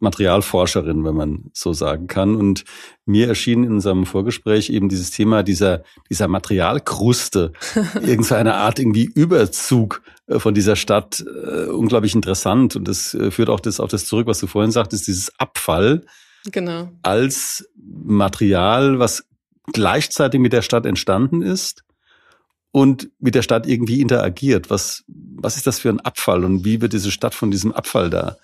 Materialforscherin, 0.00 1.04
wenn 1.04 1.14
man 1.14 1.50
so 1.52 1.72
sagen 1.72 2.08
kann. 2.08 2.34
Und 2.34 2.64
mir 3.04 3.28
erschien 3.28 3.62
in 3.62 3.74
unserem 3.74 4.04
Vorgespräch 4.04 4.70
eben 4.70 4.88
dieses 4.88 5.12
Thema 5.12 5.44
dieser, 5.44 5.84
dieser 6.08 6.26
Materialkruste, 6.26 7.52
irgendeine 7.94 8.54
Art 8.54 8.80
irgendwie 8.80 9.04
Überzug 9.04 10.02
äh, 10.26 10.40
von 10.40 10.54
dieser 10.54 10.74
Stadt 10.74 11.22
äh, 11.46 11.66
unglaublich 11.66 12.14
interessant. 12.14 12.74
Und 12.74 12.88
das 12.88 13.14
äh, 13.14 13.30
führt 13.30 13.50
auch 13.50 13.60
das, 13.60 13.78
auf 13.78 13.90
das 13.90 14.06
zurück, 14.06 14.26
was 14.26 14.40
du 14.40 14.48
vorhin 14.48 14.72
sagtest, 14.72 15.06
dieses 15.06 15.38
Abfall 15.38 16.04
genau. 16.50 16.90
als 17.02 17.68
Material, 17.76 18.98
was 18.98 19.24
gleichzeitig 19.72 20.40
mit 20.40 20.52
der 20.52 20.62
Stadt 20.62 20.86
entstanden 20.86 21.42
ist 21.42 21.84
und 22.72 23.10
mit 23.18 23.34
der 23.34 23.42
Stadt 23.42 23.66
irgendwie 23.66 24.00
interagiert. 24.00 24.70
Was, 24.70 25.04
was 25.08 25.56
ist 25.56 25.66
das 25.66 25.78
für 25.78 25.88
ein 25.88 26.00
Abfall 26.00 26.44
und 26.44 26.64
wie 26.64 26.80
wird 26.80 26.92
diese 26.92 27.10
Stadt 27.10 27.34
von 27.34 27.50
diesem 27.50 27.72
Abfall 27.72 28.10
da 28.10 28.36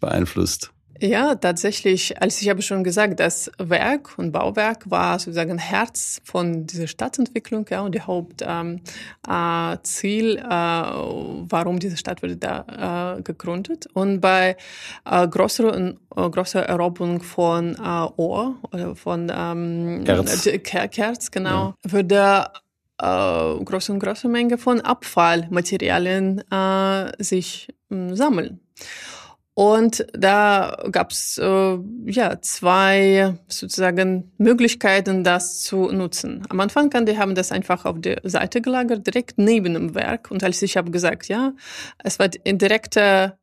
beeinflusst? 0.00 0.72
Ja, 1.00 1.36
tatsächlich, 1.36 2.20
als 2.20 2.42
ich 2.42 2.48
habe 2.48 2.60
schon 2.60 2.82
gesagt, 2.82 3.20
das 3.20 3.52
Werk 3.58 4.18
und 4.18 4.32
Bauwerk 4.32 4.90
war 4.90 5.18
sozusagen 5.20 5.56
Herz 5.56 6.20
von 6.24 6.66
dieser 6.66 6.88
Stadtentwicklung, 6.88 7.66
ja, 7.70 7.82
und 7.82 7.94
die 7.94 8.00
Hauptziel, 8.00 8.48
ähm, 8.48 8.80
äh, 9.28 9.76
Ziel, 9.84 10.36
äh, 10.38 10.42
warum 10.50 11.78
diese 11.78 11.96
Stadt 11.96 12.20
wurde 12.22 12.36
da 12.36 13.16
äh, 13.16 13.22
gegründet. 13.22 13.86
Und 13.92 14.20
bei 14.20 14.56
äh, 15.04 15.28
größeren, 15.28 16.00
äh, 16.16 16.30
größer 16.30 16.64
Eroberung 16.64 17.22
von 17.22 17.76
äh, 17.76 18.08
Ohr 18.16 18.56
oder 18.72 18.96
von 18.96 19.30
ähm, 19.32 20.02
Kerz. 20.04 20.48
Kerz, 20.90 21.30
genau, 21.30 21.74
ja. 21.84 21.92
würde 21.92 22.46
äh, 23.00 23.64
große 23.64 23.92
und 23.92 24.00
große 24.00 24.28
Menge 24.28 24.58
von 24.58 24.80
Abfallmaterialien 24.80 26.42
äh, 26.50 27.12
sich 27.22 27.68
äh, 27.90 28.14
sammeln. 28.14 28.60
Und 29.54 30.06
da 30.12 30.84
gab 30.92 31.10
es 31.10 31.36
äh, 31.36 31.78
ja 32.06 32.40
zwei 32.40 33.34
sozusagen 33.48 34.30
Möglichkeiten, 34.38 35.24
das 35.24 35.62
zu 35.64 35.90
nutzen. 35.90 36.44
Am 36.48 36.60
Anfang 36.60 36.90
kann 36.90 37.06
die 37.06 37.18
haben 37.18 37.34
das 37.34 37.50
einfach 37.50 37.84
auf 37.84 37.96
der 38.00 38.20
Seite 38.22 38.60
gelagert, 38.60 39.04
direkt 39.04 39.36
neben 39.36 39.74
dem 39.74 39.96
Werk. 39.96 40.30
Und 40.30 40.44
als 40.44 40.62
ich 40.62 40.76
habe 40.76 40.92
gesagt, 40.92 41.26
ja, 41.26 41.54
es 42.04 42.20
war 42.20 42.30
in 42.44 42.58
direkter 42.58 43.36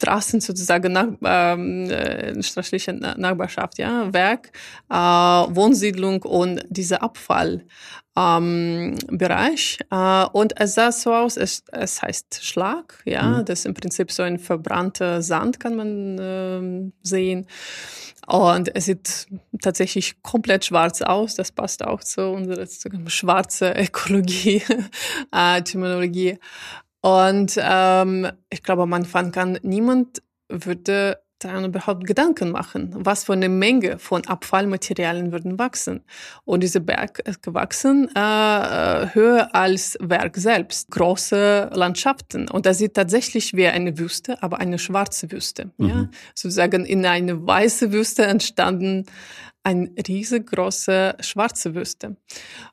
Straßen 0.00 0.40
sozusagen 0.40 0.92
nach, 0.92 1.08
ähm, 1.24 1.90
äh, 1.90 2.40
straßliche 2.40 2.92
Nachbarschaft, 2.92 3.78
ja, 3.78 4.12
Werk, 4.12 4.52
äh, 4.88 4.94
Wohnsiedlung 4.94 6.22
und 6.22 6.64
dieser 6.68 7.02
Abfall 7.02 7.64
ähm, 8.16 8.96
Bereich. 9.08 9.78
Äh, 9.90 10.24
und 10.32 10.60
es 10.60 10.74
sah 10.74 10.92
so 10.92 11.12
aus, 11.12 11.36
es, 11.36 11.64
es 11.72 12.00
heißt 12.00 12.44
Schlag, 12.44 13.02
ja, 13.04 13.22
mhm. 13.22 13.44
das 13.44 13.60
ist 13.60 13.66
im 13.66 13.74
Prinzip 13.74 14.12
so 14.12 14.22
ein 14.22 14.38
verbrannter 14.38 15.20
Sand, 15.20 15.58
kann 15.58 15.74
man 15.74 16.18
äh, 16.18 16.92
sehen. 17.02 17.46
Und 18.28 18.74
es 18.76 18.84
sieht 18.84 19.26
tatsächlich 19.62 20.22
komplett 20.22 20.66
schwarz 20.66 21.00
aus. 21.00 21.34
Das 21.34 21.50
passt 21.50 21.82
auch 21.82 22.04
zu 22.04 22.28
unserer 22.28 22.66
schwarze 23.06 23.72
Ökologie, 23.72 24.62
äh, 25.32 25.62
Terminologie. 25.62 26.38
Und 27.00 27.58
ähm, 27.58 28.28
ich 28.50 28.62
glaube, 28.62 28.82
am 28.82 28.92
Anfang 28.92 29.32
kann 29.32 29.58
niemand 29.62 30.22
würde 30.48 31.18
daran 31.38 31.64
überhaupt 31.64 32.04
Gedanken 32.04 32.50
machen, 32.50 32.90
was 32.94 33.24
für 33.24 33.32
eine 33.32 33.48
Menge 33.48 33.98
von 33.98 34.26
Abfallmaterialien 34.26 35.32
würden 35.32 35.58
wachsen. 35.58 36.04
Und 36.44 36.62
dieser 36.62 36.80
Berg 36.80 37.20
ist 37.20 37.42
gewachsen 37.42 38.10
äh, 38.16 38.18
äh, 38.18 39.14
höher 39.14 39.54
als 39.54 39.96
Werk 40.00 40.36
selbst, 40.36 40.90
große 40.90 41.70
Landschaften. 41.72 42.50
Und 42.50 42.66
das 42.66 42.78
sieht 42.78 42.94
tatsächlich 42.94 43.54
wie 43.54 43.68
eine 43.68 43.98
Wüste, 43.98 44.42
aber 44.42 44.58
eine 44.58 44.78
schwarze 44.78 45.30
Wüste. 45.30 45.70
Mhm. 45.76 45.88
Ja? 45.88 46.08
Sozusagen 46.34 46.84
in 46.84 47.06
eine 47.06 47.46
weiße 47.46 47.92
Wüste 47.92 48.24
entstanden 48.24 49.06
eine 49.62 49.90
riesengroße 50.06 51.16
schwarze 51.20 51.74
Wüste. 51.74 52.16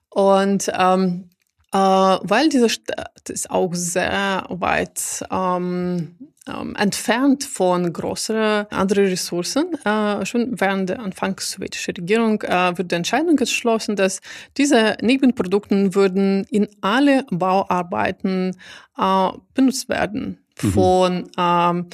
Und 0.10 0.72
ähm, 0.74 1.30
äh, 1.74 1.78
weil 1.78 2.50
diese 2.50 2.70
Stadt 2.70 3.30
ist 3.30 3.50
auch 3.50 3.74
sehr 3.74 4.46
weit 4.50 5.24
ähm, 5.32 6.16
ähm, 6.48 6.76
entfernt 6.76 7.44
von 7.44 7.92
größeren 7.92 8.68
anderen 8.70 9.06
Ressourcen. 9.06 9.74
Äh, 9.84 10.26
schon 10.26 10.60
während 10.60 10.90
der 10.90 11.00
anfangs 11.00 11.52
sowjetischen 11.52 11.96
Regierung 11.96 12.42
äh, 12.44 12.72
wurde 12.78 12.86
die 12.86 12.96
Entscheidung 12.96 13.36
geschlossen, 13.36 13.96
dass 13.96 14.22
diese 14.58 14.96
Nebenprodukte 15.02 15.96
würden 15.96 16.46
in 16.52 16.68
alle 16.82 17.26
Bauarbeiten 17.32 18.56
äh, 18.98 19.30
benutzt 19.54 19.90
werden. 19.90 20.40
Mhm. 20.62 20.72
Von 20.72 21.30
ähm, 21.38 21.88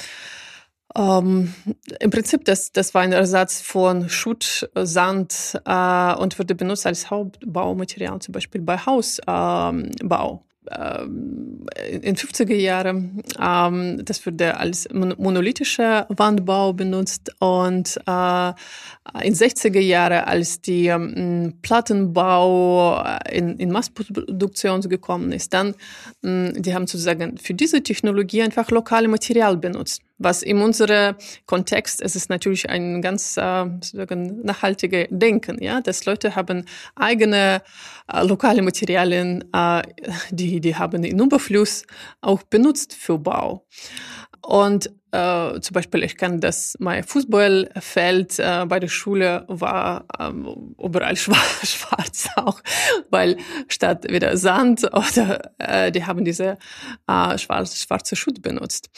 ähm, 0.94 1.54
Im 2.00 2.10
Prinzip, 2.10 2.44
das, 2.44 2.72
das 2.72 2.94
war 2.94 3.02
ein 3.02 3.12
Ersatz 3.12 3.60
von 3.60 4.08
Schutt, 4.08 4.68
Sand 4.74 5.60
äh, 5.64 6.14
und 6.14 6.38
wurde 6.38 6.54
benutzt 6.54 6.86
als 6.86 7.10
Hauptbaumaterial, 7.10 8.18
zum 8.20 8.32
Beispiel 8.32 8.60
bei 8.60 8.78
Hausbau. 8.78 9.20
Ähm, 9.28 9.90
ähm, 10.70 11.66
in 12.02 12.14
50er 12.14 12.54
Jahren. 12.54 13.22
Ähm, 13.40 14.04
das 14.04 14.24
wurde 14.24 14.56
als 14.56 14.88
monolithischer 14.92 16.06
Wandbau 16.08 16.72
benutzt 16.72 17.34
und 17.40 17.96
äh, 18.06 18.52
in 19.22 19.34
60er 19.34 19.80
Jahren, 19.80 20.24
als 20.24 20.60
die 20.60 20.86
ähm, 20.86 21.54
Plattenbau 21.62 23.02
in, 23.30 23.56
in 23.58 23.72
Massproduktion 23.72 24.80
gekommen 24.82 25.32
ist, 25.32 25.52
dann, 25.52 25.74
die 26.22 26.74
haben 26.74 26.86
sozusagen 26.86 27.38
für 27.38 27.54
diese 27.54 27.82
Technologie 27.82 28.42
einfach 28.42 28.70
lokale 28.70 29.08
Material 29.08 29.56
benutzt 29.56 30.02
was 30.22 30.42
in 30.42 30.58
unserem 30.58 31.16
Kontext 31.46 32.02
es 32.02 32.16
ist 32.16 32.30
natürlich 32.30 32.68
ein 32.68 33.02
ganz 33.02 33.36
äh, 33.36 33.64
nachhaltiges 33.94 35.08
Denken, 35.10 35.62
ja, 35.62 35.80
dass 35.80 36.04
Leute 36.04 36.34
haben 36.36 36.64
eigene 36.94 37.62
äh, 38.12 38.24
lokale 38.24 38.62
Materialien, 38.62 39.44
äh, 39.52 39.82
die 40.30 40.60
die 40.60 40.76
haben 40.76 41.04
in 41.04 41.18
Überfluss 41.18 41.84
auch 42.20 42.42
benutzt 42.42 42.94
für 42.94 43.18
Bau. 43.18 43.66
Und 44.42 44.90
äh, 45.12 45.60
zum 45.60 45.74
Beispiel, 45.74 46.02
ich 46.02 46.16
kann 46.16 46.40
das, 46.40 46.74
mein 46.78 47.04
Fußballfeld 47.04 48.38
äh, 48.38 48.64
bei 48.66 48.80
der 48.80 48.88
Schule 48.88 49.44
war 49.46 50.06
ähm, 50.18 50.74
überall 50.82 51.16
schwarz, 51.18 51.68
schwarz 51.68 52.28
auch, 52.36 52.60
weil 53.10 53.36
statt 53.68 54.10
wieder 54.10 54.36
Sand 54.36 54.84
oder 54.84 55.52
äh, 55.58 55.92
die 55.92 56.04
haben 56.04 56.24
diese 56.24 56.58
äh, 57.06 57.38
schwarz, 57.38 57.76
schwarze 57.76 58.16
Schutt 58.16 58.42
benutzt. 58.42 58.88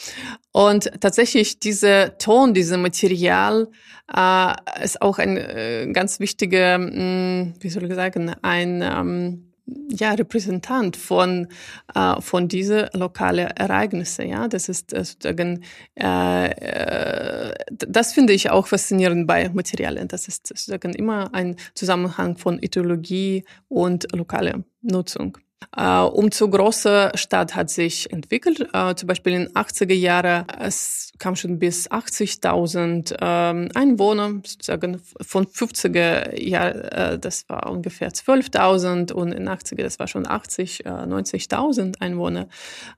Und 0.51 0.89
tatsächlich 1.01 1.59
diese 1.59 2.15
Ton, 2.17 2.53
diese 2.53 2.77
Material 2.77 3.67
äh, 4.15 4.53
ist 4.83 5.01
auch 5.01 5.19
ein 5.19 5.37
äh, 5.37 5.87
ganz 5.91 6.19
wichtiger, 6.19 6.77
mh, 6.77 6.91
hm, 6.91 7.53
wie 7.59 7.69
soll 7.69 7.83
ich 7.83 7.93
sagen, 7.93 8.33
ein 8.41 8.81
ähm, 8.81 9.51
ja, 9.89 10.11
Repräsentant 10.13 10.95
von, 10.95 11.47
äh, 11.93 12.21
von 12.21 12.47
diese 12.47 12.89
lokale 12.93 13.49
Ereignisse. 13.55 14.23
Ja, 14.23 14.47
das 14.47 14.69
ist 14.69 14.93
äh, 14.93 15.03
sozusagen, 15.03 15.63
äh, 15.95 16.49
äh, 16.51 17.53
das 17.69 18.13
finde 18.13 18.33
ich 18.33 18.49
auch 18.51 18.67
faszinierend 18.67 19.27
bei 19.27 19.49
Materialien. 19.49 20.07
Das 20.07 20.27
ist 20.27 20.47
sozusagen 20.47 20.93
immer 20.93 21.33
ein 21.33 21.55
Zusammenhang 21.73 22.37
von 22.37 22.59
Ideologie 22.59 23.43
und 23.67 24.07
lokale 24.13 24.63
Nutzung. 24.81 25.37
Äh, 25.75 25.99
umso 25.99 26.49
größer 26.49 27.11
Stadt 27.15 27.55
hat 27.55 27.69
sich 27.69 28.11
entwickelt. 28.11 28.67
Äh, 28.73 28.95
zum 28.95 29.07
Beispiel 29.07 29.33
in 29.33 29.45
den 29.45 29.53
80er 29.53 29.93
Jahren, 29.93 30.45
es 30.59 31.11
kam 31.19 31.35
schon 31.35 31.59
bis 31.59 31.89
80.000 31.89 33.15
ähm, 33.21 33.69
Einwohner, 33.73 34.41
sozusagen 34.43 35.01
von 35.21 35.45
50er 35.45 36.39
Jahren, 36.39 36.81
äh, 36.81 37.19
das 37.19 37.47
war 37.49 37.69
ungefähr 37.69 38.09
12.000 38.09 39.13
und 39.13 39.31
in 39.31 39.47
80er, 39.47 39.83
das 39.83 39.99
war 39.99 40.07
schon 40.07 40.27
80, 40.27 40.85
90.000 40.85 42.01
Einwohner. 42.01 42.47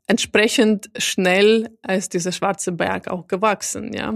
Entsprechend 0.07 0.89
schnell 0.97 1.69
ist 1.87 2.13
dieser 2.13 2.31
schwarze 2.31 2.71
Berg 2.71 3.07
auch 3.07 3.27
gewachsen, 3.27 3.93
ja. 3.93 4.13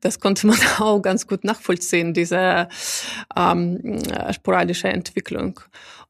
Das 0.00 0.20
konnte 0.20 0.46
man 0.46 0.58
auch 0.78 1.00
ganz 1.00 1.26
gut 1.26 1.44
nachvollziehen, 1.44 2.14
diese 2.14 2.68
ähm, 3.36 4.00
sporadische 4.32 4.88
Entwicklung. 4.88 5.60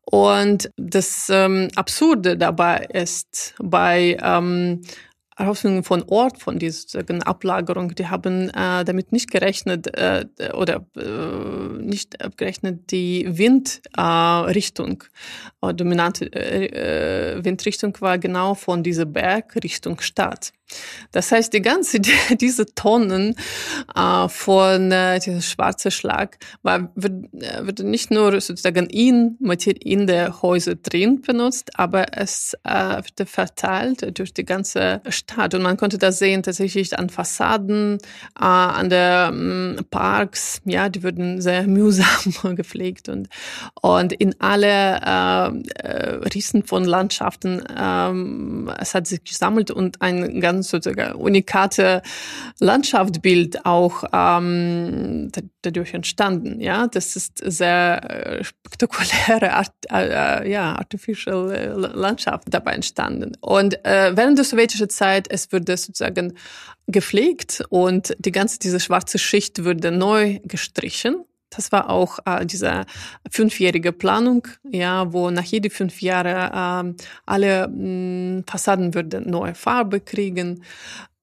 Und 0.09 0.71
das 0.77 1.29
ähm, 1.31 1.69
Absurde 1.75 2.37
dabei 2.37 2.87
ist, 2.93 3.55
bei 3.59 4.17
ähm, 4.23 4.83
Eröffnung 5.37 5.85
von 5.85 6.03
Ort 6.07 6.39
von 6.41 6.59
dieser 6.59 7.01
Ablagerung, 7.27 7.95
die 7.95 8.07
haben 8.07 8.49
äh, 8.51 8.85
damit 8.85 9.13
nicht 9.13 9.31
gerechnet 9.31 9.89
äh, 9.95 10.25
oder 10.55 10.87
äh, 10.97 11.83
nicht 11.83 12.25
abgerechnet 12.25 12.91
die 12.91 13.27
Windrichtung. 13.29 15.05
Äh, 15.61 15.75
dominante 15.75 16.33
äh, 16.33 17.35
äh, 17.35 17.45
Windrichtung 17.45 17.95
war 18.01 18.19
genau 18.19 18.55
von 18.55 18.83
dieser 18.83 19.05
Berg 19.05 19.57
Richtung 19.63 20.01
Stadt. 20.01 20.53
Das 21.13 21.33
heißt, 21.33 21.53
die 21.53 21.63
ganze, 21.63 22.01
diese 22.41 22.67
Tonnen 22.67 23.37
äh, 23.95 24.29
von 24.29 24.91
äh, 24.93 25.19
diesem 25.19 25.43
schwarzen 25.43 25.91
Schlag 25.91 26.39
war, 26.63 26.91
wird, 26.95 27.33
äh, 27.35 27.67
wird 27.67 27.81
nicht 27.81 28.11
nur 28.11 28.41
sozusagen 28.41 28.87
in, 28.87 29.39
in 29.81 30.07
der 30.07 30.43
Häuser 30.43 30.75
drin 30.75 31.23
benutzt, 31.23 31.79
aber 31.79 32.17
es 32.19 32.55
äh, 32.65 32.97
wird 32.97 33.29
verteilt 33.29 34.19
durch 34.19 34.35
die 34.35 34.45
ganze 34.45 35.01
Stadt. 35.09 35.55
Und 35.55 35.63
man 35.63 35.77
konnte 35.77 35.99
das 35.99 36.19
sehen 36.19 36.43
tatsächlich 36.43 36.99
an 36.99 37.11
Fassaden, 37.11 37.99
äh, 38.39 38.45
an 38.45 38.91
der 38.91 39.33
äh, 39.33 39.83
Parks, 39.85 40.61
ja, 40.65 40.89
die 40.89 41.03
wurden 41.03 41.41
sehr 41.41 41.63
mühsam 41.67 42.57
gepflegt 42.57 43.09
und, 43.09 43.29
und 43.81 44.13
in 44.13 44.35
alle 44.41 44.67
äh, 44.67 45.87
äh, 45.87 46.15
Riesen 46.35 46.65
von 46.65 46.85
Landschaften, 46.85 47.61
äh, 47.61 48.81
es 48.81 48.95
hat 48.95 49.07
sich 49.07 49.23
gesammelt 49.25 49.71
und 49.71 50.03
ein 50.03 50.41
ganz 50.41 50.56
ganz 50.57 50.69
sozusagen 50.71 51.15
unikate 51.17 52.03
Landschaftsbild 52.59 53.65
auch 53.67 54.05
ähm, 54.13 55.31
dadurch 55.63 55.95
entstanden. 55.95 56.61
Ja, 56.61 56.87
das 56.87 57.17
ist 57.17 57.39
sehr 57.45 58.39
äh, 58.39 58.45
spektakuläre 58.45 59.53
Art, 59.53 59.73
äh, 59.91 60.45
äh, 60.45 60.51
ja, 60.51 60.77
artificial 60.77 61.53
äh, 61.53 61.67
Landschaft 61.69 62.49
dabei 62.51 62.73
entstanden. 62.73 63.33
Und 63.41 63.85
äh, 63.85 64.17
während 64.17 64.39
der 64.39 64.45
sowjetischen 64.45 64.89
Zeit, 64.89 65.27
es 65.31 65.53
wurde 65.53 65.77
sozusagen 65.77 66.35
gepflegt 66.87 67.65
und 67.69 68.17
die 68.19 68.33
ganze 68.33 68.59
diese 68.59 68.81
schwarze 68.81 69.19
Schicht 69.19 69.65
wurde 69.65 69.91
neu 69.91 70.39
gestrichen 70.45 71.25
das 71.57 71.73
war 71.73 71.91
auch 71.91 72.19
äh, 72.27 72.47
diese 72.47 72.85
fünfjährige 73.31 73.93
Planung, 73.93 74.47
ja, 74.71 75.13
wo 75.13 75.31
nach 75.31 75.45
jede 75.45 75.71
fünf 75.71 76.03
Jahre 76.03 76.87
äh, 76.87 77.05
alle 77.25 77.69
mh, 77.69 78.45
Fassaden 78.47 78.95
würden 78.95 79.29
neue 79.31 79.55
Farbe 79.55 80.01
kriegen. 80.01 80.63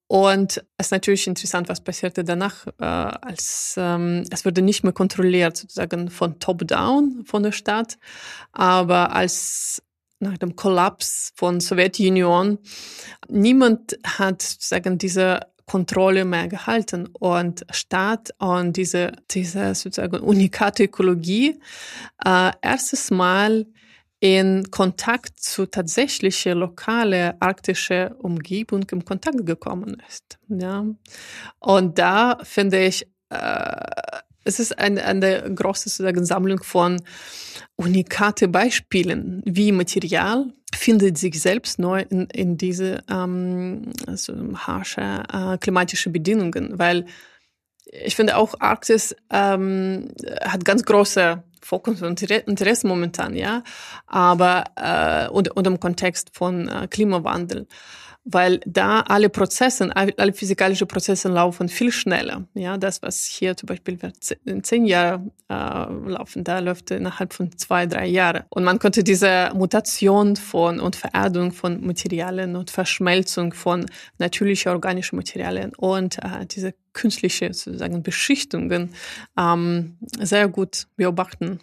Und 0.07 0.63
es 0.77 0.87
ist 0.87 0.91
natürlich 0.91 1.27
interessant, 1.27 1.69
was 1.69 1.81
passierte 1.81 2.23
danach, 2.23 2.67
äh, 2.79 2.83
als 2.85 3.75
ähm, 3.77 4.23
es 4.29 4.45
wurde 4.45 4.61
nicht 4.61 4.83
mehr 4.83 4.93
kontrolliert, 4.93 5.57
sozusagen 5.57 6.09
von 6.09 6.39
Top-Down 6.39 7.23
von 7.25 7.43
der 7.43 7.51
Stadt, 7.51 7.97
aber 8.51 9.15
als 9.15 9.81
nach 10.19 10.37
dem 10.37 10.55
Kollaps 10.55 11.33
von 11.35 11.59
Sowjetunion 11.59 12.59
niemand 13.27 13.97
hat 14.05 14.41
sozusagen 14.41 14.97
diese 14.97 15.41
Kontrolle 15.65 16.26
mehr 16.26 16.47
gehalten 16.47 17.08
und 17.08 17.65
statt 17.71 18.32
und 18.39 18.76
diese, 18.78 19.13
diese 19.32 19.76
sozusagen 19.76 20.19
unikate 20.19 20.84
Ökologie 20.84 21.60
äh, 22.26 22.52
erstes 22.62 23.12
Mal 23.12 23.65
in 24.19 24.71
Kontakt 24.71 25.39
zu 25.39 25.65
tatsächliche 25.65 26.54
lokale 26.54 27.36
arktische 27.41 28.15
Umgebung 28.19 28.86
im 28.91 29.04
Kontakt 29.04 29.45
gekommen 29.45 30.02
ist. 30.08 30.38
Ja. 30.47 30.86
Und 31.60 31.99
da 31.99 32.38
finde 32.43 32.86
ich, 32.86 33.06
äh, 33.30 34.21
es 34.43 34.60
ist 34.60 34.77
eine, 34.77 35.03
eine 35.06 35.53
große 35.53 35.89
Sammlung 36.25 36.63
von 36.63 37.01
unikate 37.75 38.47
Beispielen, 38.47 39.41
wie 39.45 39.71
Material 39.71 40.53
findet 40.73 41.17
sich 41.17 41.39
selbst 41.41 41.79
neu 41.79 42.03
in, 42.10 42.25
in 42.27 42.58
diese 42.58 43.03
ähm, 43.10 43.93
also 44.08 44.34
harsche 44.56 45.23
äh, 45.32 45.58
klimatische 45.58 46.10
Bedingungen, 46.10 46.77
weil 46.77 47.06
ich 47.86 48.15
finde 48.15 48.38
auch 48.38 48.56
Arktis 48.60 49.15
ähm, 49.29 50.10
hat 50.41 50.65
ganz 50.65 50.84
große 50.84 51.43
Fokus 51.62 52.01
und 52.01 52.21
Interesse 52.21 52.88
momentan, 52.88 53.36
ja, 53.36 53.63
aber 54.06 54.65
äh, 54.75 55.29
und, 55.29 55.56
und 55.56 55.65
im 55.67 55.79
Kontext 55.79 56.32
von 56.34 56.67
äh, 56.67 56.88
Klimawandel 56.89 57.67
weil 58.25 58.62
da 58.65 59.01
alle 59.01 59.29
Prozesse, 59.29 59.93
alle 59.95 60.33
physikalischen 60.33 60.88
Prozesse 60.88 61.27
laufen 61.27 61.67
viel 61.67 61.91
schneller. 61.91 62.45
Ja, 62.53 62.77
das, 62.77 63.01
was 63.01 63.25
hier 63.25 63.57
zum 63.57 63.67
Beispiel 63.67 63.97
in 64.45 64.63
zehn 64.63 64.86
Jahren 64.86 65.31
äh, 65.49 65.53
laufen, 65.53 66.43
da 66.43 66.59
läuft 66.59 66.91
innerhalb 66.91 67.33
von 67.33 67.57
zwei, 67.57 67.86
drei 67.86 68.07
Jahren. 68.07 68.43
Und 68.49 68.63
man 68.63 68.79
konnte 68.79 69.03
diese 69.03 69.51
Mutation 69.53 70.36
von 70.38 70.79
und 70.79 70.95
Vererdung 70.95 71.51
von 71.51 71.86
Materialien 71.86 72.55
und 72.55 72.71
Verschmelzung 72.71 73.53
von 73.53 73.86
natürlichen 74.19 74.71
organischen 74.71 75.17
Materialien 75.17 75.73
und 75.75 76.17
äh, 76.19 76.45
diese 76.45 76.73
künstliche 76.93 77.53
sozusagen 77.53 78.03
Beschichtungen 78.03 78.93
ähm, 79.38 79.97
sehr 80.19 80.47
gut 80.47 80.88
beobachten. 80.95 81.59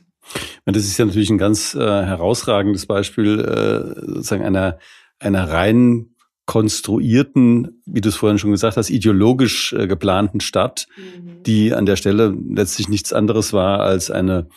Das 0.66 0.84
ist 0.84 0.98
ja 0.98 1.06
natürlich 1.06 1.30
ein 1.30 1.38
ganz 1.38 1.74
äh, 1.74 1.78
herausragendes 1.78 2.86
Beispiel 2.86 3.40
äh, 3.40 4.00
sozusagen 4.06 4.44
einer 4.44 4.78
einer 5.20 5.50
reinen 5.50 6.14
konstruierten, 6.50 7.80
wie 7.86 8.00
du 8.00 8.08
es 8.08 8.16
vorhin 8.16 8.40
schon 8.40 8.50
gesagt 8.50 8.76
hast, 8.76 8.90
ideologisch 8.90 9.72
äh, 9.72 9.86
geplanten 9.86 10.40
Stadt, 10.40 10.88
mhm. 10.96 11.44
die 11.44 11.72
an 11.72 11.86
der 11.86 11.94
Stelle 11.94 12.36
letztlich 12.48 12.88
nichts 12.88 13.12
anderes 13.12 13.52
war 13.52 13.78
als 13.78 14.10
eine 14.10 14.48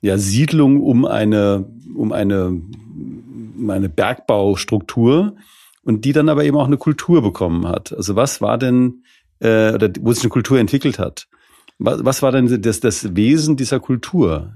ja, 0.00 0.18
Siedlung 0.18 0.80
um 0.80 1.04
eine, 1.04 1.66
um 1.94 2.10
eine, 2.10 2.46
um 2.48 3.70
eine 3.70 3.88
Bergbaustruktur 3.88 5.36
und 5.84 6.04
die 6.04 6.12
dann 6.12 6.28
aber 6.28 6.42
eben 6.42 6.56
auch 6.56 6.66
eine 6.66 6.78
Kultur 6.78 7.22
bekommen 7.22 7.68
hat. 7.68 7.92
Also 7.92 8.16
was 8.16 8.40
war 8.40 8.58
denn, 8.58 9.04
äh, 9.38 9.72
oder 9.72 9.88
wo 10.00 10.12
sich 10.12 10.24
eine 10.24 10.30
Kultur 10.30 10.58
entwickelt 10.58 10.98
hat? 10.98 11.28
Was, 11.78 12.04
was 12.04 12.22
war 12.22 12.32
denn 12.32 12.60
das, 12.60 12.80
das 12.80 13.14
Wesen 13.14 13.56
dieser 13.56 13.78
Kultur? 13.78 14.52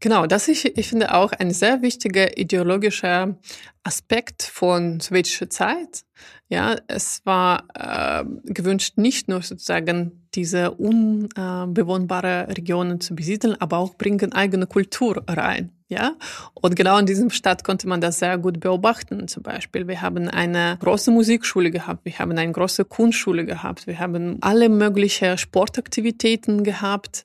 Genau, 0.00 0.26
das 0.26 0.46
ist, 0.46 0.64
ich 0.64 0.88
finde 0.88 1.12
auch 1.12 1.32
ein 1.32 1.50
sehr 1.50 1.82
wichtiger 1.82 2.38
ideologischer 2.38 3.36
Aspekt 3.82 4.44
von 4.44 5.00
sowjetischer 5.00 5.50
Zeit. 5.50 6.04
Ja, 6.48 6.76
es 6.86 7.22
war 7.24 7.64
äh, 7.74 8.24
gewünscht, 8.44 8.96
nicht 8.96 9.28
nur 9.28 9.42
sozusagen 9.42 10.28
diese 10.34 10.70
unbewohnbare 10.72 12.48
Regionen 12.56 13.00
zu 13.00 13.16
besiedeln, 13.16 13.60
aber 13.60 13.78
auch 13.78 13.94
bringen 13.96 14.32
eigene 14.32 14.66
Kultur 14.66 15.24
rein. 15.28 15.72
Ja, 15.88 16.16
und 16.54 16.76
genau 16.76 16.98
in 16.98 17.06
diesem 17.06 17.30
Stadt 17.30 17.64
konnte 17.64 17.88
man 17.88 18.00
das 18.00 18.18
sehr 18.18 18.38
gut 18.38 18.60
beobachten. 18.60 19.26
Zum 19.26 19.42
Beispiel, 19.42 19.88
wir 19.88 20.02
haben 20.02 20.28
eine 20.28 20.76
große 20.80 21.10
Musikschule 21.10 21.70
gehabt, 21.70 22.04
wir 22.04 22.18
haben 22.18 22.32
eine 22.32 22.52
große 22.52 22.84
Kunstschule 22.84 23.46
gehabt, 23.46 23.86
wir 23.86 23.98
haben 23.98 24.36
alle 24.42 24.68
möglichen 24.68 25.38
Sportaktivitäten 25.38 26.62
gehabt 26.62 27.24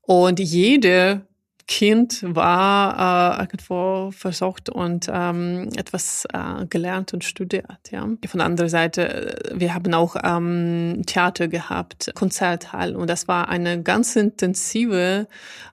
und 0.00 0.38
jede 0.38 1.26
Kind 1.66 2.22
war 2.22 3.38
äh, 3.38 3.42
irgendwo 3.42 4.10
versucht 4.10 4.68
und 4.68 5.08
ähm, 5.10 5.70
etwas 5.76 6.26
äh, 6.32 6.66
gelernt 6.66 7.14
und 7.14 7.24
studiert. 7.24 7.64
Ja. 7.90 8.02
Von 8.02 8.38
der 8.38 8.44
anderen 8.44 8.68
Seite, 8.68 9.50
äh, 9.50 9.60
wir 9.60 9.74
haben 9.74 9.94
auch 9.94 10.16
ähm, 10.22 11.02
Theater 11.06 11.48
gehabt, 11.48 12.12
Konzerthall 12.14 12.94
und 12.94 13.08
das 13.08 13.28
war 13.28 13.48
eine 13.48 13.82
ganz 13.82 14.14
intensive 14.16 15.26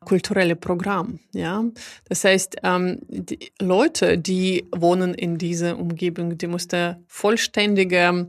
kulturelle 0.05 0.55
Programm. 0.55 1.19
Ja. 1.33 1.63
Das 2.07 2.23
heißt, 2.23 2.57
ähm, 2.63 2.99
die 3.09 3.51
Leute, 3.59 4.17
die 4.17 4.65
wohnen 4.75 5.13
in 5.13 5.37
dieser 5.37 5.77
Umgebung, 5.77 6.37
die 6.37 6.47
mussten 6.47 7.03
vollständige 7.07 8.27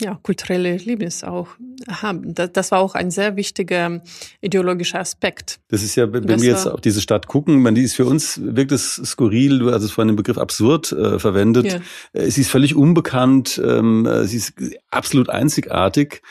ja, 0.00 0.18
kulturelle 0.22 0.70
Erlebnis 0.70 1.22
auch 1.24 1.48
haben. 1.88 2.34
Das, 2.34 2.52
das 2.52 2.70
war 2.72 2.80
auch 2.80 2.94
ein 2.94 3.10
sehr 3.10 3.36
wichtiger 3.36 4.02
ideologischer 4.40 5.00
Aspekt. 5.00 5.60
Das 5.68 5.82
ist 5.82 5.96
ja, 5.96 6.12
wenn 6.12 6.26
das 6.26 6.42
wir 6.42 6.50
jetzt 6.50 6.66
auf 6.66 6.80
diese 6.80 6.95
Stadt 7.00 7.26
gucken, 7.26 7.62
man, 7.62 7.74
die 7.74 7.82
ist 7.82 7.94
für 7.94 8.06
uns 8.06 8.40
wirkt 8.42 8.72
es 8.72 8.94
skurril, 8.94 9.58
du 9.58 9.72
hast 9.72 9.82
es 9.82 9.90
vorhin 9.90 10.08
den 10.08 10.16
Begriff 10.16 10.38
absurd 10.38 10.92
äh, 10.92 11.18
verwendet. 11.18 11.72
Ja. 11.72 11.80
Äh, 12.12 12.30
sie 12.30 12.42
ist 12.42 12.50
völlig 12.50 12.74
unbekannt, 12.74 13.60
ähm, 13.64 14.06
äh, 14.06 14.24
sie 14.24 14.38
ist 14.38 14.54
absolut 14.90 15.28
einzigartig. 15.30 16.22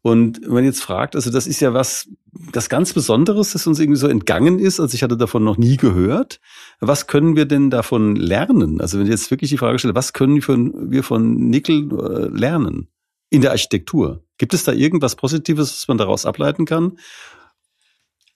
Und 0.00 0.40
wenn 0.42 0.52
man 0.54 0.64
jetzt 0.64 0.82
fragt, 0.82 1.16
also 1.16 1.30
das 1.30 1.46
ist 1.46 1.60
ja 1.60 1.74
was, 1.74 2.08
das 2.52 2.68
ganz 2.68 2.92
Besonderes, 2.92 3.52
das 3.52 3.66
uns 3.66 3.80
irgendwie 3.80 3.98
so 3.98 4.06
entgangen 4.06 4.58
ist, 4.58 4.78
also 4.78 4.94
ich 4.94 5.02
hatte 5.02 5.16
davon 5.16 5.42
noch 5.42 5.58
nie 5.58 5.76
gehört. 5.76 6.40
Was 6.80 7.06
können 7.06 7.34
wir 7.34 7.46
denn 7.46 7.70
davon 7.70 8.14
lernen? 8.14 8.80
Also 8.80 8.98
wenn 8.98 9.06
ich 9.06 9.10
jetzt 9.10 9.30
wirklich 9.30 9.50
die 9.50 9.58
Frage 9.58 9.78
stelle, 9.78 9.94
was 9.94 10.12
können 10.12 10.36
wir 10.36 10.42
von, 10.42 10.90
wir 10.90 11.02
von 11.02 11.50
Nickel 11.50 11.88
äh, 11.92 12.28
lernen 12.28 12.88
in 13.30 13.42
der 13.42 13.50
Architektur? 13.50 14.22
Gibt 14.38 14.54
es 14.54 14.64
da 14.64 14.72
irgendwas 14.72 15.16
Positives, 15.16 15.72
was 15.72 15.88
man 15.88 15.98
daraus 15.98 16.26
ableiten 16.26 16.64
kann? 16.64 16.98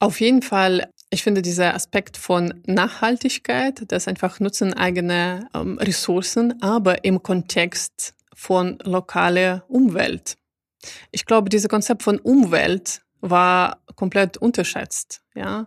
Auf 0.00 0.20
jeden 0.20 0.42
Fall, 0.42 0.90
ich 1.12 1.22
finde 1.22 1.42
dieser 1.42 1.74
Aspekt 1.74 2.16
von 2.16 2.62
Nachhaltigkeit, 2.66 3.84
das 3.88 4.08
einfach 4.08 4.40
Nutzen 4.40 4.72
eigener 4.72 5.46
ähm, 5.54 5.78
Ressourcen, 5.78 6.60
aber 6.62 7.04
im 7.04 7.22
Kontext 7.22 8.14
von 8.34 8.78
lokaler 8.82 9.64
Umwelt. 9.68 10.36
Ich 11.10 11.26
glaube, 11.26 11.50
dieses 11.50 11.68
Konzept 11.68 12.02
von 12.02 12.18
Umwelt 12.18 13.02
war 13.22 13.78
komplett 13.94 14.36
unterschätzt. 14.36 15.22
Ja, 15.34 15.66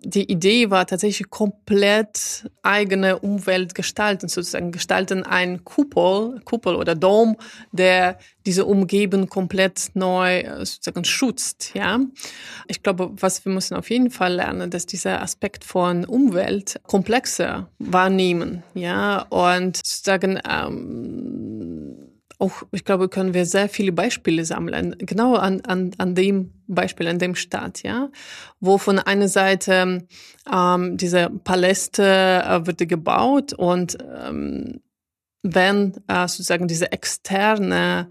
die 0.00 0.28
Idee 0.28 0.70
war 0.70 0.86
tatsächlich 0.86 1.30
komplett 1.30 2.50
eigene 2.62 3.20
Umwelt 3.20 3.76
gestalten, 3.76 4.26
sozusagen 4.26 4.72
gestalten 4.72 5.22
ein 5.22 5.64
Kuppel, 5.64 6.40
Kuppel 6.44 6.74
oder 6.74 6.96
Dom, 6.96 7.36
der 7.70 8.18
diese 8.44 8.64
Umgebung 8.64 9.28
komplett 9.28 9.92
neu 9.94 10.44
sozusagen 10.64 11.04
schützt. 11.04 11.74
Ja, 11.74 12.00
ich 12.66 12.82
glaube, 12.82 13.12
was 13.14 13.44
wir 13.44 13.52
müssen 13.52 13.76
auf 13.76 13.88
jeden 13.88 14.10
Fall 14.10 14.34
lernen, 14.34 14.70
dass 14.70 14.84
dieser 14.84 15.22
Aspekt 15.22 15.62
von 15.62 16.04
Umwelt 16.04 16.80
komplexer 16.82 17.68
wahrnehmen. 17.78 18.64
Ja, 18.74 19.26
und 19.30 19.76
sozusagen 19.76 20.40
ähm, 20.48 21.63
auch, 22.38 22.62
ich 22.72 22.84
glaube, 22.84 23.08
können 23.08 23.34
wir 23.34 23.46
sehr 23.46 23.68
viele 23.68 23.92
Beispiele 23.92 24.44
sammeln, 24.44 24.96
genau 24.98 25.34
an, 25.36 25.60
an, 25.62 25.92
an 25.98 26.14
dem 26.14 26.52
Beispiel, 26.66 27.06
an 27.08 27.18
dem 27.18 27.34
Stadt, 27.34 27.82
ja, 27.82 28.10
wo 28.60 28.78
von 28.78 28.98
einer 28.98 29.28
Seite 29.28 30.06
ähm, 30.52 30.96
diese 30.96 31.30
Paläste 31.30 32.02
äh, 32.02 32.66
wird 32.66 32.88
gebaut 32.88 33.52
und 33.52 33.98
ähm, 34.02 34.80
wenn 35.42 35.94
äh, 36.08 36.26
sozusagen 36.26 36.66
diese 36.66 36.90
externe 36.90 38.08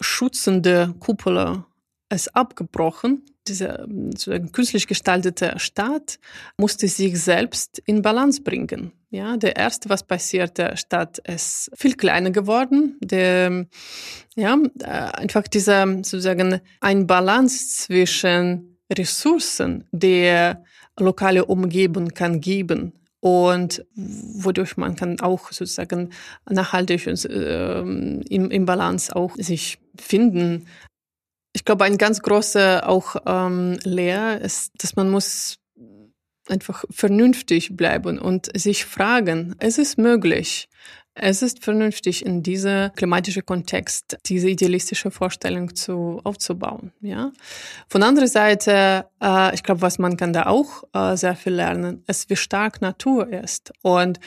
schützende 0.00 0.94
Kuppel 1.00 1.64
ist 2.08 2.34
abgebrochen, 2.34 3.24
diese 3.48 3.86
sozusagen 4.10 4.52
künstlich 4.52 4.86
gestaltete 4.86 5.54
Stadt 5.58 6.18
musste 6.56 6.88
sich 6.88 7.20
selbst 7.22 7.82
in 7.86 8.02
Balance 8.02 8.42
bringen. 8.42 8.92
Ja, 9.10 9.36
der 9.36 9.56
erste, 9.56 9.88
was 9.88 10.02
passiert, 10.02 10.58
der 10.58 10.76
Stadt 10.76 11.18
ist 11.18 11.70
viel 11.74 11.94
kleiner 11.94 12.30
geworden. 12.30 12.98
Der, 13.00 13.66
ja, 14.36 14.58
äh, 14.80 14.84
einfach 14.84 15.48
dieser 15.48 15.86
sozusagen 15.86 16.60
ein 16.80 17.06
Balance 17.06 17.84
zwischen 17.84 18.76
Ressourcen, 18.92 19.84
der 19.92 20.64
lokale 20.98 21.44
Umgebung 21.44 22.08
kann 22.08 22.40
geben 22.40 22.92
und 23.20 23.84
wodurch 23.94 24.76
man 24.76 24.94
kann 24.94 25.20
auch 25.20 25.52
sozusagen 25.52 26.10
nachhaltig 26.48 27.06
äh, 27.06 27.80
im, 27.80 28.50
im 28.50 28.64
Balance 28.66 29.14
auch 29.14 29.34
sich 29.36 29.78
finden. 29.96 30.66
Ich 31.52 31.64
glaube, 31.64 31.84
ein 31.84 31.98
ganz 31.98 32.20
großer 32.20 32.88
auch 32.88 33.16
ähm, 33.26 33.78
Lehr 33.84 34.40
ist, 34.40 34.72
dass 34.78 34.96
man 34.96 35.10
muss 35.10 35.58
einfach 36.48 36.84
vernünftig 36.90 37.76
bleiben 37.76 38.18
und 38.18 38.48
sich 38.56 38.84
fragen, 38.84 39.54
es 39.58 39.78
ist 39.78 39.98
möglich, 39.98 40.68
es 41.20 41.42
ist 41.42 41.64
vernünftig, 41.64 42.24
in 42.24 42.42
dieser 42.44 42.90
klimatischen 42.90 43.44
Kontext 43.44 44.18
diese 44.26 44.48
idealistische 44.48 45.10
Vorstellung 45.10 45.74
zu, 45.74 46.20
aufzubauen. 46.22 46.92
Ja? 47.00 47.32
Von 47.88 48.04
anderer 48.04 48.28
Seite, 48.28 49.06
äh, 49.20 49.54
ich 49.54 49.64
glaube, 49.64 49.82
was 49.82 49.98
man 49.98 50.16
kann 50.16 50.32
da 50.32 50.46
auch 50.46 50.84
äh, 50.92 51.16
sehr 51.16 51.34
viel 51.34 51.54
lernen, 51.54 52.04
ist, 52.06 52.30
wie 52.30 52.36
stark 52.36 52.80
Natur 52.80 53.32
ist 53.32 53.72
und 53.82 54.20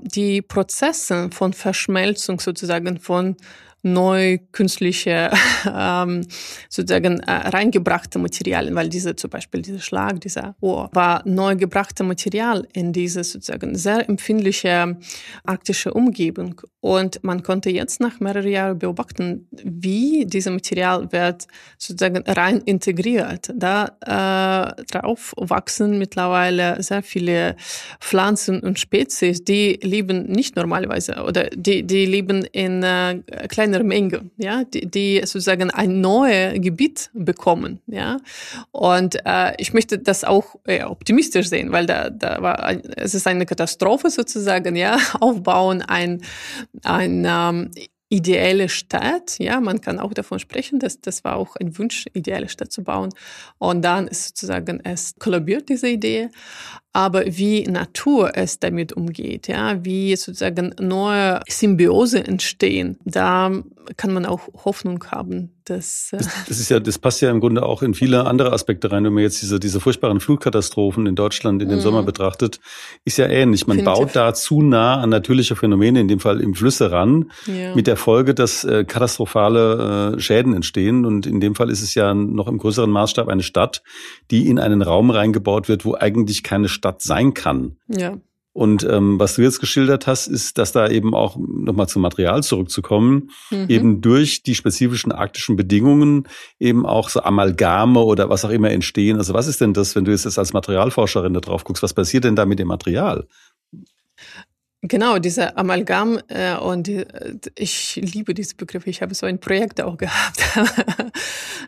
die 0.00 0.40
Prozesse 0.40 1.28
von 1.32 1.52
Verschmelzung 1.52 2.40
sozusagen 2.40 2.98
von 2.98 3.36
neu 3.82 4.38
künstliche 4.52 5.30
ähm, 5.72 6.26
sozusagen 6.68 7.20
äh, 7.20 7.32
reingebrachte 7.32 8.18
Materialien, 8.18 8.74
weil 8.74 8.88
diese 8.88 9.16
zum 9.16 9.30
Beispiel 9.30 9.62
dieser 9.62 9.80
Schlag, 9.80 10.20
dieser 10.20 10.56
Ohr 10.60 10.90
war 10.92 11.22
neu 11.24 11.56
gebrachte 11.56 12.04
Material 12.04 12.66
in 12.72 12.92
diese 12.92 13.24
sozusagen 13.24 13.76
sehr 13.76 14.08
empfindliche 14.08 14.96
arktische 15.44 15.92
Umgebung 15.92 16.60
und 16.80 17.24
man 17.24 17.42
konnte 17.42 17.70
jetzt 17.70 18.00
nach 18.00 18.20
mehreren 18.20 18.50
Jahren 18.50 18.78
beobachten, 18.78 19.48
wie 19.50 20.24
dieses 20.26 20.52
Material 20.52 21.10
wird 21.10 21.48
sozusagen 21.76 22.22
rein 22.24 22.58
integriert. 22.58 23.50
Da 23.54 23.96
äh, 24.06 24.84
drauf 24.84 25.34
wachsen 25.36 25.98
mittlerweile 25.98 26.80
sehr 26.82 27.02
viele 27.02 27.56
Pflanzen 28.00 28.60
und 28.60 28.78
Spezies, 28.78 29.42
die 29.42 29.78
leben 29.82 30.26
nicht 30.26 30.54
normalerweise 30.54 31.24
oder 31.24 31.50
die 31.50 31.82
die 31.82 32.06
leben 32.06 32.44
in 32.44 32.82
äh, 32.82 33.22
kleinen 33.48 33.77
kleiner 33.78 33.84
Menge, 33.84 34.30
ja, 34.36 34.64
die, 34.64 34.86
die 34.90 35.20
sozusagen 35.20 35.70
ein 35.70 36.00
neues 36.00 36.60
Gebiet 36.60 37.10
bekommen, 37.14 37.80
ja. 37.86 38.18
Und 38.70 39.18
äh, 39.24 39.54
ich 39.58 39.72
möchte 39.72 39.98
das 39.98 40.24
auch 40.24 40.56
äh, 40.64 40.82
optimistisch 40.82 41.48
sehen, 41.48 41.72
weil 41.72 41.86
da, 41.86 42.10
da 42.10 42.42
war, 42.42 42.62
ein, 42.64 42.82
es 42.96 43.14
ist 43.14 43.26
eine 43.26 43.46
Katastrophe 43.46 44.10
sozusagen, 44.10 44.76
ja, 44.76 44.98
aufbauen 45.20 45.82
ein, 45.82 46.22
ein 46.84 47.26
ähm, 47.26 47.70
ideelle 48.10 48.68
Stadt, 48.70 49.38
ja, 49.38 49.60
man 49.60 49.80
kann 49.80 49.98
auch 49.98 50.14
davon 50.14 50.38
sprechen, 50.38 50.78
dass 50.78 51.00
das 51.00 51.24
war 51.24 51.36
auch 51.36 51.56
ein 51.56 51.76
Wunsch, 51.78 52.06
ideelle 52.14 52.48
Stadt 52.48 52.72
zu 52.72 52.82
bauen. 52.82 53.10
Und 53.58 53.82
dann 53.82 54.08
ist 54.08 54.28
sozusagen 54.28 54.80
es 54.82 55.14
kollabiert, 55.18 55.68
diese 55.68 55.88
Idee. 55.88 56.30
Aber 56.92 57.24
wie 57.26 57.64
Natur 57.64 58.32
es 58.34 58.58
damit 58.58 58.92
umgeht, 58.92 59.48
ja, 59.48 59.84
wie 59.84 60.16
sozusagen 60.16 60.74
neue 60.80 61.40
Symbiose 61.48 62.26
entstehen, 62.26 62.98
da 63.04 63.52
kann 63.96 64.12
man 64.12 64.26
auch 64.26 64.48
Hoffnung 64.64 65.04
haben, 65.10 65.52
dass 65.64 66.08
das, 66.10 66.28
das 66.48 66.60
ist 66.60 66.68
ja, 66.68 66.80
das 66.80 66.98
passt 66.98 67.20
ja 67.20 67.30
im 67.30 67.40
Grunde 67.40 67.64
auch 67.64 67.82
in 67.82 67.94
viele 67.94 68.26
andere 68.26 68.52
Aspekte 68.52 68.90
rein. 68.90 69.04
Wenn 69.04 69.12
man 69.12 69.22
jetzt 69.22 69.42
diese, 69.42 69.60
diese 69.60 69.80
furchtbaren 69.80 70.20
Flutkatastrophen 70.20 71.06
in 71.06 71.14
Deutschland 71.14 71.62
in 71.62 71.68
dem 71.68 71.78
mm. 71.78 71.82
Sommer 71.82 72.02
betrachtet, 72.02 72.60
ist 73.04 73.18
ja 73.18 73.26
ähnlich. 73.26 73.66
Man 73.66 73.78
Finde 73.78 73.90
baut 73.90 74.14
da 74.14 74.34
zu 74.34 74.62
nah 74.62 75.00
an 75.00 75.10
natürliche 75.10 75.56
Phänomene, 75.56 76.00
in 76.00 76.08
dem 76.08 76.20
Fall 76.20 76.40
im 76.40 76.54
Flüsse 76.54 76.90
ran, 76.90 77.30
ja. 77.46 77.74
mit 77.74 77.86
der 77.86 77.96
Folge, 77.96 78.34
dass 78.34 78.64
äh, 78.64 78.84
katastrophale 78.84 80.14
äh, 80.16 80.20
Schäden 80.20 80.54
entstehen. 80.54 81.04
Und 81.04 81.26
in 81.26 81.40
dem 81.40 81.54
Fall 81.54 81.70
ist 81.70 81.82
es 81.82 81.94
ja 81.94 82.14
noch 82.14 82.48
im 82.48 82.58
größeren 82.58 82.90
Maßstab 82.90 83.28
eine 83.28 83.42
Stadt, 83.42 83.82
die 84.30 84.48
in 84.48 84.58
einen 84.58 84.82
Raum 84.82 85.10
reingebaut 85.10 85.68
wird, 85.68 85.84
wo 85.84 85.94
eigentlich 85.94 86.42
keine 86.42 86.68
Stadt 86.78 87.02
sein 87.02 87.34
kann. 87.34 87.76
Ja. 87.88 88.16
Und 88.58 88.82
ähm, 88.82 89.20
was 89.20 89.36
du 89.36 89.42
jetzt 89.42 89.60
geschildert 89.60 90.08
hast, 90.08 90.26
ist, 90.26 90.58
dass 90.58 90.72
da 90.72 90.88
eben 90.88 91.14
auch 91.14 91.36
nochmal 91.36 91.88
zum 91.88 92.02
Material 92.02 92.42
zurückzukommen, 92.42 93.30
mhm. 93.50 93.66
eben 93.68 94.00
durch 94.00 94.42
die 94.42 94.56
spezifischen 94.56 95.12
arktischen 95.12 95.54
Bedingungen 95.54 96.26
eben 96.58 96.84
auch 96.84 97.08
so 97.08 97.22
Amalgame 97.22 98.00
oder 98.00 98.30
was 98.30 98.44
auch 98.44 98.50
immer 98.50 98.70
entstehen. 98.70 99.16
Also 99.16 99.32
was 99.32 99.46
ist 99.46 99.60
denn 99.60 99.74
das, 99.74 99.94
wenn 99.94 100.04
du 100.04 100.10
jetzt 100.10 100.26
als 100.26 100.52
Materialforscherin 100.52 101.34
da 101.34 101.40
drauf 101.40 101.62
guckst, 101.62 101.84
was 101.84 101.94
passiert 101.94 102.24
denn 102.24 102.34
da 102.34 102.46
mit 102.46 102.58
dem 102.58 102.66
Material? 102.66 103.28
Genau, 104.82 105.18
dieser 105.18 105.58
Amalgam 105.58 106.20
äh, 106.28 106.54
und 106.54 106.86
die, 106.86 107.04
ich 107.56 107.96
liebe 107.96 108.32
diese 108.32 108.54
Begriffe. 108.54 108.88
Ich 108.88 109.02
habe 109.02 109.12
so 109.12 109.26
ein 109.26 109.40
Projekt 109.40 109.80
auch 109.80 109.96
gehabt. 109.96 110.40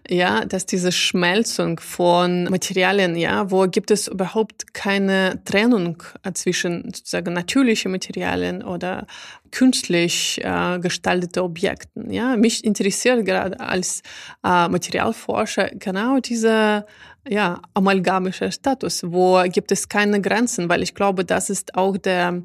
ja, 0.09 0.45
dass 0.45 0.65
diese 0.65 0.93
Schmelzung 0.93 1.81
von 1.81 2.45
Materialien, 2.45 3.17
ja, 3.17 3.51
wo 3.51 3.67
gibt 3.67 3.91
es 3.91 4.07
überhaupt 4.07 4.75
keine 4.75 5.43
Trennung 5.45 6.01
zwischen 6.35 6.85
sozusagen 6.85 7.33
natürlichen 7.33 7.91
Materialien 7.91 8.63
oder 8.63 9.09
künstlich 9.51 10.41
äh, 10.45 10.79
gestaltete 10.79 11.43
Objekten. 11.43 12.13
Ja, 12.13 12.37
mich 12.37 12.65
interessiert 12.65 13.27
gerade 13.27 13.59
als 13.59 14.03
äh, 14.45 14.69
Materialforscher 14.69 15.71
genau 15.75 16.21
dieser 16.21 16.87
ja, 17.29 17.61
amalgamischer 17.75 18.51
Status, 18.51 19.03
wo 19.05 19.43
gibt 19.45 19.73
es 19.73 19.89
keine 19.89 20.21
Grenzen, 20.21 20.69
weil 20.69 20.83
ich 20.83 20.95
glaube, 20.95 21.25
das 21.25 21.51
ist 21.51 21.75
auch 21.75 21.97
der 21.97 22.43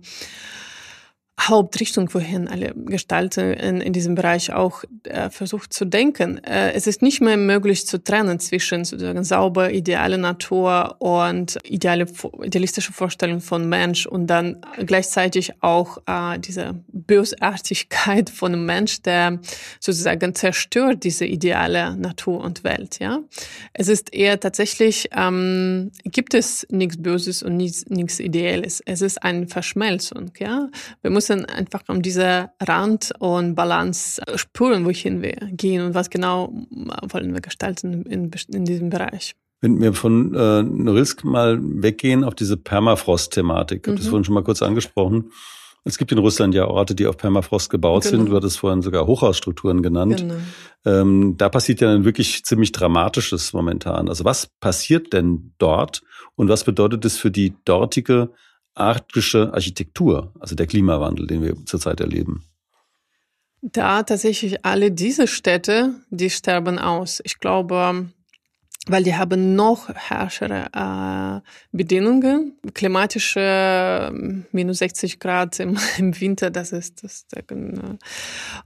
Hauptrichtung, 1.40 2.12
wohin 2.14 2.48
alle 2.48 2.74
Gestalten 2.74 3.54
in, 3.54 3.82
in 3.82 3.94
diesem 3.94 4.16
Bereich 4.16 4.54
auch 4.54 4.84
äh, 5.04 5.30
versucht 5.30 5.74
zu 5.74 5.86
denken. 5.86 6.42
Äh, 6.44 6.72
es 6.72 6.88
ist 6.88 7.02
nicht 7.02 7.22
mehr 7.22 7.36
möglich 7.36 7.86
zu 7.86 8.02
trennen 8.02 8.40
zwischen 8.40 8.86
sozusagen 8.86 9.24
sauber 9.24 9.72
ideale 9.72 10.18
Natur 10.18 10.96
und 11.00 11.58
ideale, 11.66 12.08
idealistische 12.42 12.94
Vorstellung 12.94 13.42
von 13.42 13.68
Mensch 13.68 14.06
und 14.06 14.28
dann 14.28 14.62
gleichzeitig 14.86 15.52
auch 15.62 15.98
äh, 16.08 16.40
diese 16.40 16.80
Bösartigkeit 16.88 18.30
von 18.30 18.54
einem 18.54 18.66
Mensch, 18.66 19.02
der 19.02 19.40
sozusagen 19.82 20.36
zerstört 20.36 21.04
diese 21.04 21.26
ideale 21.26 21.98
Natur 21.98 22.44
und 22.44 22.64
Welt. 22.64 23.00
Ja, 23.00 23.20
es 23.74 23.90
ist 23.90 24.14
eher 24.14 24.40
tatsächlich 24.40 25.10
ähm, 25.12 25.92
gibt 26.06 26.34
es 26.34 26.66
nichts 26.70 26.98
Böses 26.98 27.44
und 27.44 27.58
nichts, 27.58 27.86
nichts 27.88 28.20
Ideelles. 28.20 28.82
Es 28.86 29.02
ist 29.02 29.22
eine 29.22 29.48
Verschmelzung. 29.48 30.32
Ja, 30.40 30.70
wir 31.02 31.12
müssen 31.12 31.25
müssen 31.30 31.46
einfach 31.46 31.82
um 31.88 32.02
diese 32.02 32.50
Rand 32.62 33.12
und 33.20 33.56
Balance 33.56 34.22
spüren, 34.36 34.86
wohin 34.86 35.22
wir 35.22 35.36
gehen 35.52 35.86
und 35.86 35.94
was 35.96 36.10
genau 36.10 36.54
wollen 37.10 37.34
wir 37.34 37.42
gestalten 37.42 38.04
in, 38.04 38.32
in 38.50 38.66
diesem 38.66 38.90
Bereich. 38.90 39.36
Wenn 39.62 39.82
wir 39.82 39.94
von 39.94 40.36
äh, 40.36 40.62
Norilsk 40.62 41.24
mal 41.24 41.60
weggehen 41.62 42.24
auf 42.24 42.36
diese 42.36 42.58
Permafrost-Thematik, 42.58 43.82
ich 43.82 43.88
habe 43.88 43.94
mhm. 43.94 43.98
das 43.98 44.08
vorhin 44.08 44.24
schon 44.24 44.36
mal 44.36 44.44
kurz 44.44 44.62
angesprochen. 44.62 45.32
Es 45.88 45.98
gibt 45.98 46.12
in 46.12 46.18
Russland 46.18 46.54
ja 46.56 46.68
Orte, 46.68 46.96
die 46.96 47.06
auf 47.06 47.18
Permafrost 47.18 47.70
gebaut 47.70 48.04
genau. 48.04 48.18
sind. 48.18 48.30
Du 48.30 48.36
hattest 48.36 48.58
vorhin 48.58 48.82
sogar 48.82 49.06
Hochhausstrukturen 49.06 49.84
genannt. 49.84 50.18
Genau. 50.18 50.36
Ähm, 50.84 51.36
da 51.38 51.48
passiert 51.50 51.80
ja 51.80 51.92
dann 51.92 52.06
wirklich 52.06 52.44
ziemlich 52.44 52.72
Dramatisches 52.72 53.54
momentan. 53.54 54.10
Also 54.10 54.26
was 54.26 54.48
passiert 54.60 55.14
denn 55.14 55.54
dort 55.60 56.02
und 56.36 56.50
was 56.50 56.64
bedeutet 56.64 57.06
es 57.06 57.18
für 57.18 57.32
die 57.32 57.54
dortige 57.66 58.32
arktische 58.76 59.54
Architektur, 59.54 60.32
also 60.40 60.56
der 60.56 60.68
Klimawandel, 60.68 61.28
den 61.28 61.42
wir 61.42 61.56
zurzeit 61.66 62.00
erleben? 62.00 62.44
Da 63.62 64.04
tatsächlich 64.04 64.64
alle 64.64 64.92
diese 64.92 65.28
Städte, 65.28 65.96
die 66.12 66.30
sterben 66.30 66.78
aus. 66.78 67.22
Ich 67.24 67.40
glaube, 67.40 68.10
weil 68.88 69.04
die 69.04 69.16
haben 69.16 69.56
noch 69.56 69.90
herrschere 69.90 70.68
äh, 70.74 71.76
Bedingungen, 71.76 72.60
klimatische 72.74 73.40
äh, 73.40 74.12
minus 74.52 74.78
60 74.80 75.20
Grad 75.20 75.60
im, 75.60 75.78
im 75.98 76.20
Winter, 76.20 76.52
das 76.52 76.72
ist 76.72 77.04
das. 77.04 77.26
Äh, 77.34 77.44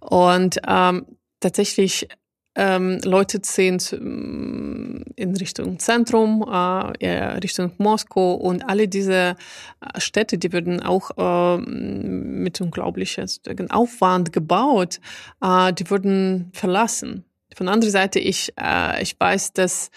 und 0.02 0.60
ähm, 0.68 1.06
tatsächlich 1.40 2.10
ähm, 2.56 3.00
Leute 3.04 3.42
ziehen 3.42 3.78
mm, 3.78 5.04
in 5.16 5.36
Richtung 5.36 5.80
Zentrum, 5.80 6.42
äh, 6.42 7.14
Richtung 7.38 7.72
Moskau 7.78 8.34
und 8.34 8.68
alle 8.68 8.88
diese 8.88 9.36
äh, 9.82 10.00
Städte, 10.00 10.38
die 10.38 10.52
werden 10.52 10.82
auch 10.82 11.12
äh, 11.18 11.58
mit 11.58 12.60
unglaublichem 12.62 13.28
Aufwand 13.70 14.34
gebaut, 14.34 15.00
äh, 15.42 15.74
die 15.74 15.90
wurden 15.90 16.52
verlassen. 16.54 17.24
Von 17.56 17.68
der 17.68 17.74
anderen 17.74 17.92
Seite, 17.92 18.20
ich, 18.20 18.54
äh, 18.60 19.02
ich 19.02 19.20
weiß, 19.20 19.54
dass 19.54 19.90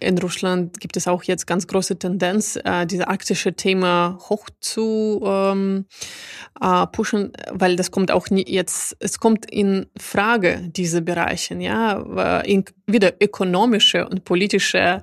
in 0.00 0.18
Russland 0.18 0.80
gibt 0.80 0.96
es 0.96 1.06
auch 1.06 1.22
jetzt 1.22 1.46
ganz 1.46 1.66
große 1.66 1.98
Tendenz, 1.98 2.58
äh, 2.64 2.86
diese 2.86 3.08
arktische 3.08 3.54
Thema 3.54 4.18
hoch 4.28 4.48
zu 4.60 5.20
ähm, 5.24 5.86
äh, 6.60 6.86
pushen, 6.88 7.32
weil 7.52 7.76
das 7.76 7.90
kommt 7.90 8.10
auch 8.10 8.28
nie 8.30 8.44
jetzt, 8.46 8.96
es 9.00 9.18
kommt 9.18 9.50
in 9.50 9.86
Frage, 9.98 10.68
diese 10.74 11.02
Bereiche, 11.02 11.54
ja, 11.54 12.40
in, 12.40 12.64
wieder 12.86 13.14
ökonomische 13.20 14.08
und 14.08 14.24
politische 14.24 15.02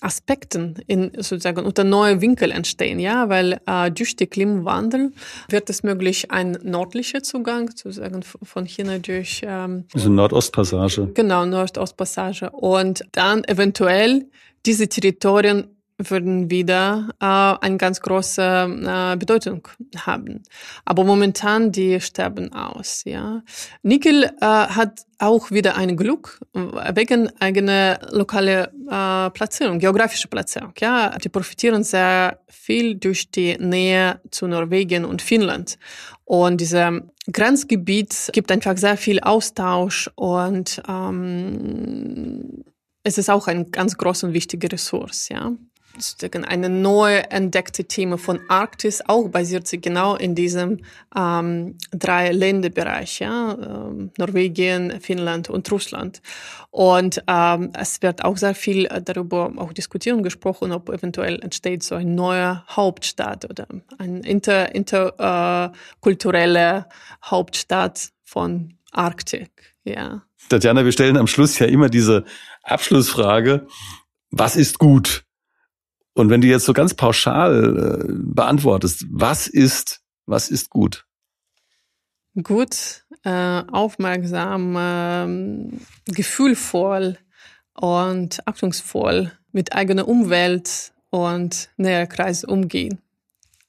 Aspekten 0.00 0.76
in 0.86 1.12
sozusagen 1.16 1.64
unter 1.64 1.84
neue 1.84 2.20
Winkel 2.20 2.50
entstehen, 2.50 2.98
ja, 2.98 3.28
weil 3.28 3.60
äh, 3.66 3.90
durch 3.90 4.16
den 4.16 4.30
Klimawandel 4.30 5.12
wird 5.48 5.70
es 5.70 5.82
möglich, 5.82 6.30
ein 6.30 6.58
nördlicher 6.62 7.22
Zugang 7.22 7.70
sozusagen 7.70 8.22
von 8.22 8.66
China 8.66 8.98
durch 8.98 9.42
ähm, 9.44 9.84
also 9.94 10.10
Nordostpassage. 10.10 11.10
Genau, 11.14 11.44
Nordostpassage 11.44 12.50
und 12.50 13.04
dann 13.12 13.44
eventuell 13.44 14.26
diese 14.66 14.88
Territorien 14.88 15.74
würden 15.96 16.50
wieder 16.50 17.08
äh, 17.20 17.64
eine 17.64 17.76
ganz 17.76 18.00
große 18.00 18.42
äh, 18.42 19.16
Bedeutung 19.16 19.68
haben. 19.96 20.42
Aber 20.84 21.04
momentan, 21.04 21.70
die 21.70 22.00
sterben 22.00 22.52
aus. 22.52 23.02
Ja, 23.04 23.42
Nickel 23.82 24.24
äh, 24.24 24.30
hat 24.40 25.02
auch 25.18 25.50
wieder 25.52 25.76
ein 25.76 25.96
Glück 25.96 26.40
wegen 26.52 27.30
eigener 27.38 28.00
lokale 28.10 28.72
äh, 28.90 29.30
Platzierung, 29.30 29.78
geografische 29.78 30.28
Platzierung. 30.28 30.72
Ja, 30.78 31.16
die 31.18 31.28
profitieren 31.28 31.84
sehr 31.84 32.40
viel 32.48 32.96
durch 32.96 33.30
die 33.30 33.56
Nähe 33.58 34.20
zu 34.30 34.48
Norwegen 34.48 35.04
und 35.04 35.22
Finnland. 35.22 35.78
Und 36.24 36.60
dieses 36.60 37.02
Grenzgebiet 37.32 38.30
gibt 38.32 38.50
einfach 38.50 38.76
sehr 38.76 38.96
viel 38.96 39.20
Austausch 39.20 40.10
und 40.16 40.82
ähm, 40.88 42.64
es 43.04 43.18
ist 43.18 43.30
auch 43.30 43.46
ein 43.46 43.70
ganz 43.70 43.96
groß 43.96 44.24
und 44.24 44.32
wichtiger 44.32 44.72
Ressource, 44.72 45.28
ja. 45.28 45.52
Eine 46.48 46.70
neu 46.70 47.18
entdeckte 47.18 47.84
Thema 47.84 48.18
von 48.18 48.40
Arktis 48.48 49.00
auch 49.06 49.28
basiert 49.28 49.68
sich 49.68 49.80
genau 49.80 50.16
in 50.16 50.34
diesem 50.34 50.80
ähm, 51.16 51.78
drei 51.92 52.32
Länderbereich, 52.32 53.20
ja, 53.20 53.52
ähm, 53.52 54.10
Norwegen, 54.18 55.00
Finnland 55.00 55.50
und 55.50 55.70
Russland. 55.70 56.20
Und 56.72 57.22
ähm, 57.28 57.70
es 57.78 58.02
wird 58.02 58.24
auch 58.24 58.36
sehr 58.36 58.56
viel 58.56 58.88
darüber 59.04 59.52
auch 59.56 59.72
diskutiert 59.72 60.16
und 60.16 60.24
gesprochen, 60.24 60.72
ob 60.72 60.88
eventuell 60.88 61.40
entsteht 61.40 61.84
so 61.84 61.94
ein 61.94 62.16
neuer 62.16 62.64
Hauptstadt 62.68 63.48
oder 63.48 63.68
ein 63.98 64.22
inter, 64.22 64.74
interkulturelle 64.74 66.78
äh, 66.78 66.82
Hauptstadt 67.24 68.08
von 68.24 68.74
Arktik, 68.90 69.76
ja. 69.84 70.24
Tatjana, 70.48 70.84
wir 70.84 70.92
stellen 70.92 71.16
am 71.16 71.26
Schluss 71.26 71.58
ja 71.58 71.66
immer 71.66 71.88
diese 71.88 72.24
Abschlussfrage, 72.62 73.66
was 74.30 74.56
ist 74.56 74.78
gut? 74.78 75.24
Und 76.14 76.30
wenn 76.30 76.40
du 76.40 76.46
jetzt 76.46 76.64
so 76.64 76.72
ganz 76.72 76.94
pauschal 76.94 78.04
äh, 78.08 78.12
beantwortest, 78.12 79.06
was 79.10 79.46
ist, 79.46 80.00
was 80.26 80.48
ist 80.48 80.70
gut? 80.70 81.06
Gut, 82.42 83.04
äh, 83.24 83.62
aufmerksam, 83.70 84.76
äh, 84.76 86.12
gefühlvoll 86.12 87.18
und 87.74 88.46
achtungsvoll 88.46 89.32
mit 89.52 89.74
eigener 89.74 90.08
Umwelt 90.08 90.92
und 91.10 91.70
näher 91.76 92.06
Kreis 92.06 92.44
umgehen. 92.44 93.00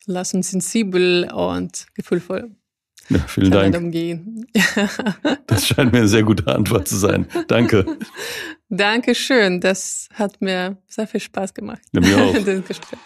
Lassen 0.06 0.44
sensibel 0.44 1.32
und 1.32 1.88
gefühlvoll 1.96 2.56
ja, 3.10 3.20
vielen 3.28 3.52
Dank. 3.52 3.78
Umgehen. 3.78 4.48
das 5.48 5.68
scheint 5.68 5.92
mir 5.92 6.00
eine 6.00 6.08
sehr 6.08 6.24
gute 6.24 6.48
Antwort 6.48 6.88
zu 6.88 6.96
sein. 6.96 7.28
Danke. 7.48 7.86
Dankeschön. 8.70 9.62
Das 9.62 10.10
hat 10.14 10.42
mir 10.42 10.78
sehr 10.88 11.08
viel 11.08 11.20
Spaß 11.20 11.54
gemacht. 11.54 11.82
Ja, 11.92 12.02
mir 12.02 12.18
auch. 12.18 12.34
das 12.46 12.68
Gespräch. 12.68 13.00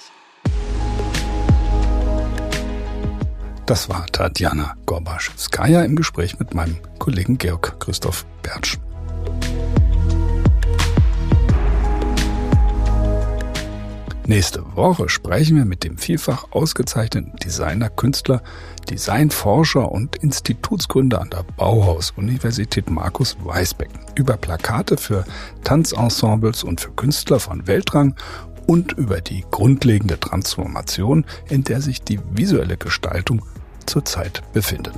Das 3.65 3.88
war 3.88 4.07
Tatjana 4.07 4.75
Gorbaschewskaja 4.85 5.83
im 5.83 5.95
Gespräch 5.95 6.39
mit 6.39 6.55
meinem 6.55 6.77
Kollegen 6.97 7.38
Georg 7.38 7.79
Christoph 7.79 8.25
Bertsch. 8.41 8.79
Nächste 14.29 14.63
Woche 14.75 15.09
sprechen 15.09 15.57
wir 15.57 15.65
mit 15.65 15.83
dem 15.83 15.97
vielfach 15.97 16.51
ausgezeichneten 16.51 17.35
Designer, 17.37 17.89
Künstler, 17.89 18.43
Designforscher 18.87 19.91
und 19.91 20.17
Institutsgründer 20.17 21.19
an 21.19 21.31
der 21.31 21.43
Bauhaus-Universität 21.57 22.91
Markus 22.91 23.37
Weisbecken 23.43 23.99
über 24.13 24.37
Plakate 24.37 24.97
für 24.97 25.25
Tanzensembles 25.63 26.63
und 26.63 26.79
für 26.79 26.91
Künstler 26.91 27.39
von 27.39 27.65
Weltrang 27.65 28.13
und 28.67 28.91
über 28.91 29.19
die 29.19 29.45
grundlegende 29.49 30.19
Transformation, 30.19 31.25
in 31.49 31.63
der 31.63 31.81
sich 31.81 32.03
die 32.03 32.19
visuelle 32.29 32.77
Gestaltung 32.77 33.43
zurzeit 33.87 34.43
befindet. 34.53 34.93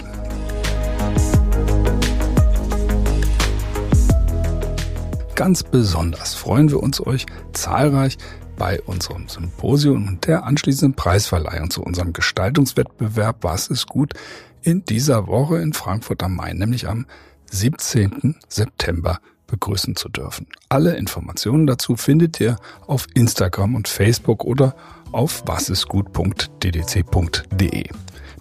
Ganz 5.36 5.64
besonders 5.64 6.36
freuen 6.36 6.70
wir 6.70 6.84
uns 6.84 7.04
euch 7.08 7.26
zahlreich 7.54 8.18
bei 8.58 8.82
unserem 8.82 9.28
Symposium 9.28 10.08
und 10.08 10.28
der 10.28 10.46
anschließenden 10.46 10.96
Preisverleihung 10.96 11.70
zu 11.70 11.84
unserem 11.84 12.14
Gestaltungswettbewerb 12.14 13.38
Was 13.42 13.68
ist 13.68 13.88
gut 13.88 14.14
in 14.62 14.86
dieser 14.86 15.28
Woche 15.28 15.58
in 15.58 15.74
Frankfurt 15.74 16.24
am 16.24 16.36
Main, 16.36 16.58
nämlich 16.58 16.88
am 16.88 17.06
17. 17.52 18.36
September 18.48 19.20
begrüßen 19.48 19.96
zu 19.96 20.10
dürfen. 20.10 20.48
Alle 20.70 20.96
Informationen 20.96 21.68
dazu 21.68 21.98
findet 21.98 22.40
ihr 22.40 22.56
auf 22.88 23.06
Instagram 23.14 23.76
und 23.76 23.88
Facebook 23.88 24.44
oder 24.44 24.76
auf 25.12 25.44
wasistgut.ddc.de. 25.46 27.84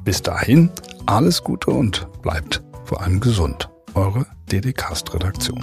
Bis 0.04 0.22
dahin 0.22 0.70
alles 1.06 1.42
Gute 1.42 1.70
und 1.70 2.06
bleibt 2.22 2.62
vor 2.84 3.02
allem 3.02 3.20
gesund. 3.20 3.68
Eure 3.94 4.24
DDcast 4.50 5.12
Redaktion. 5.12 5.62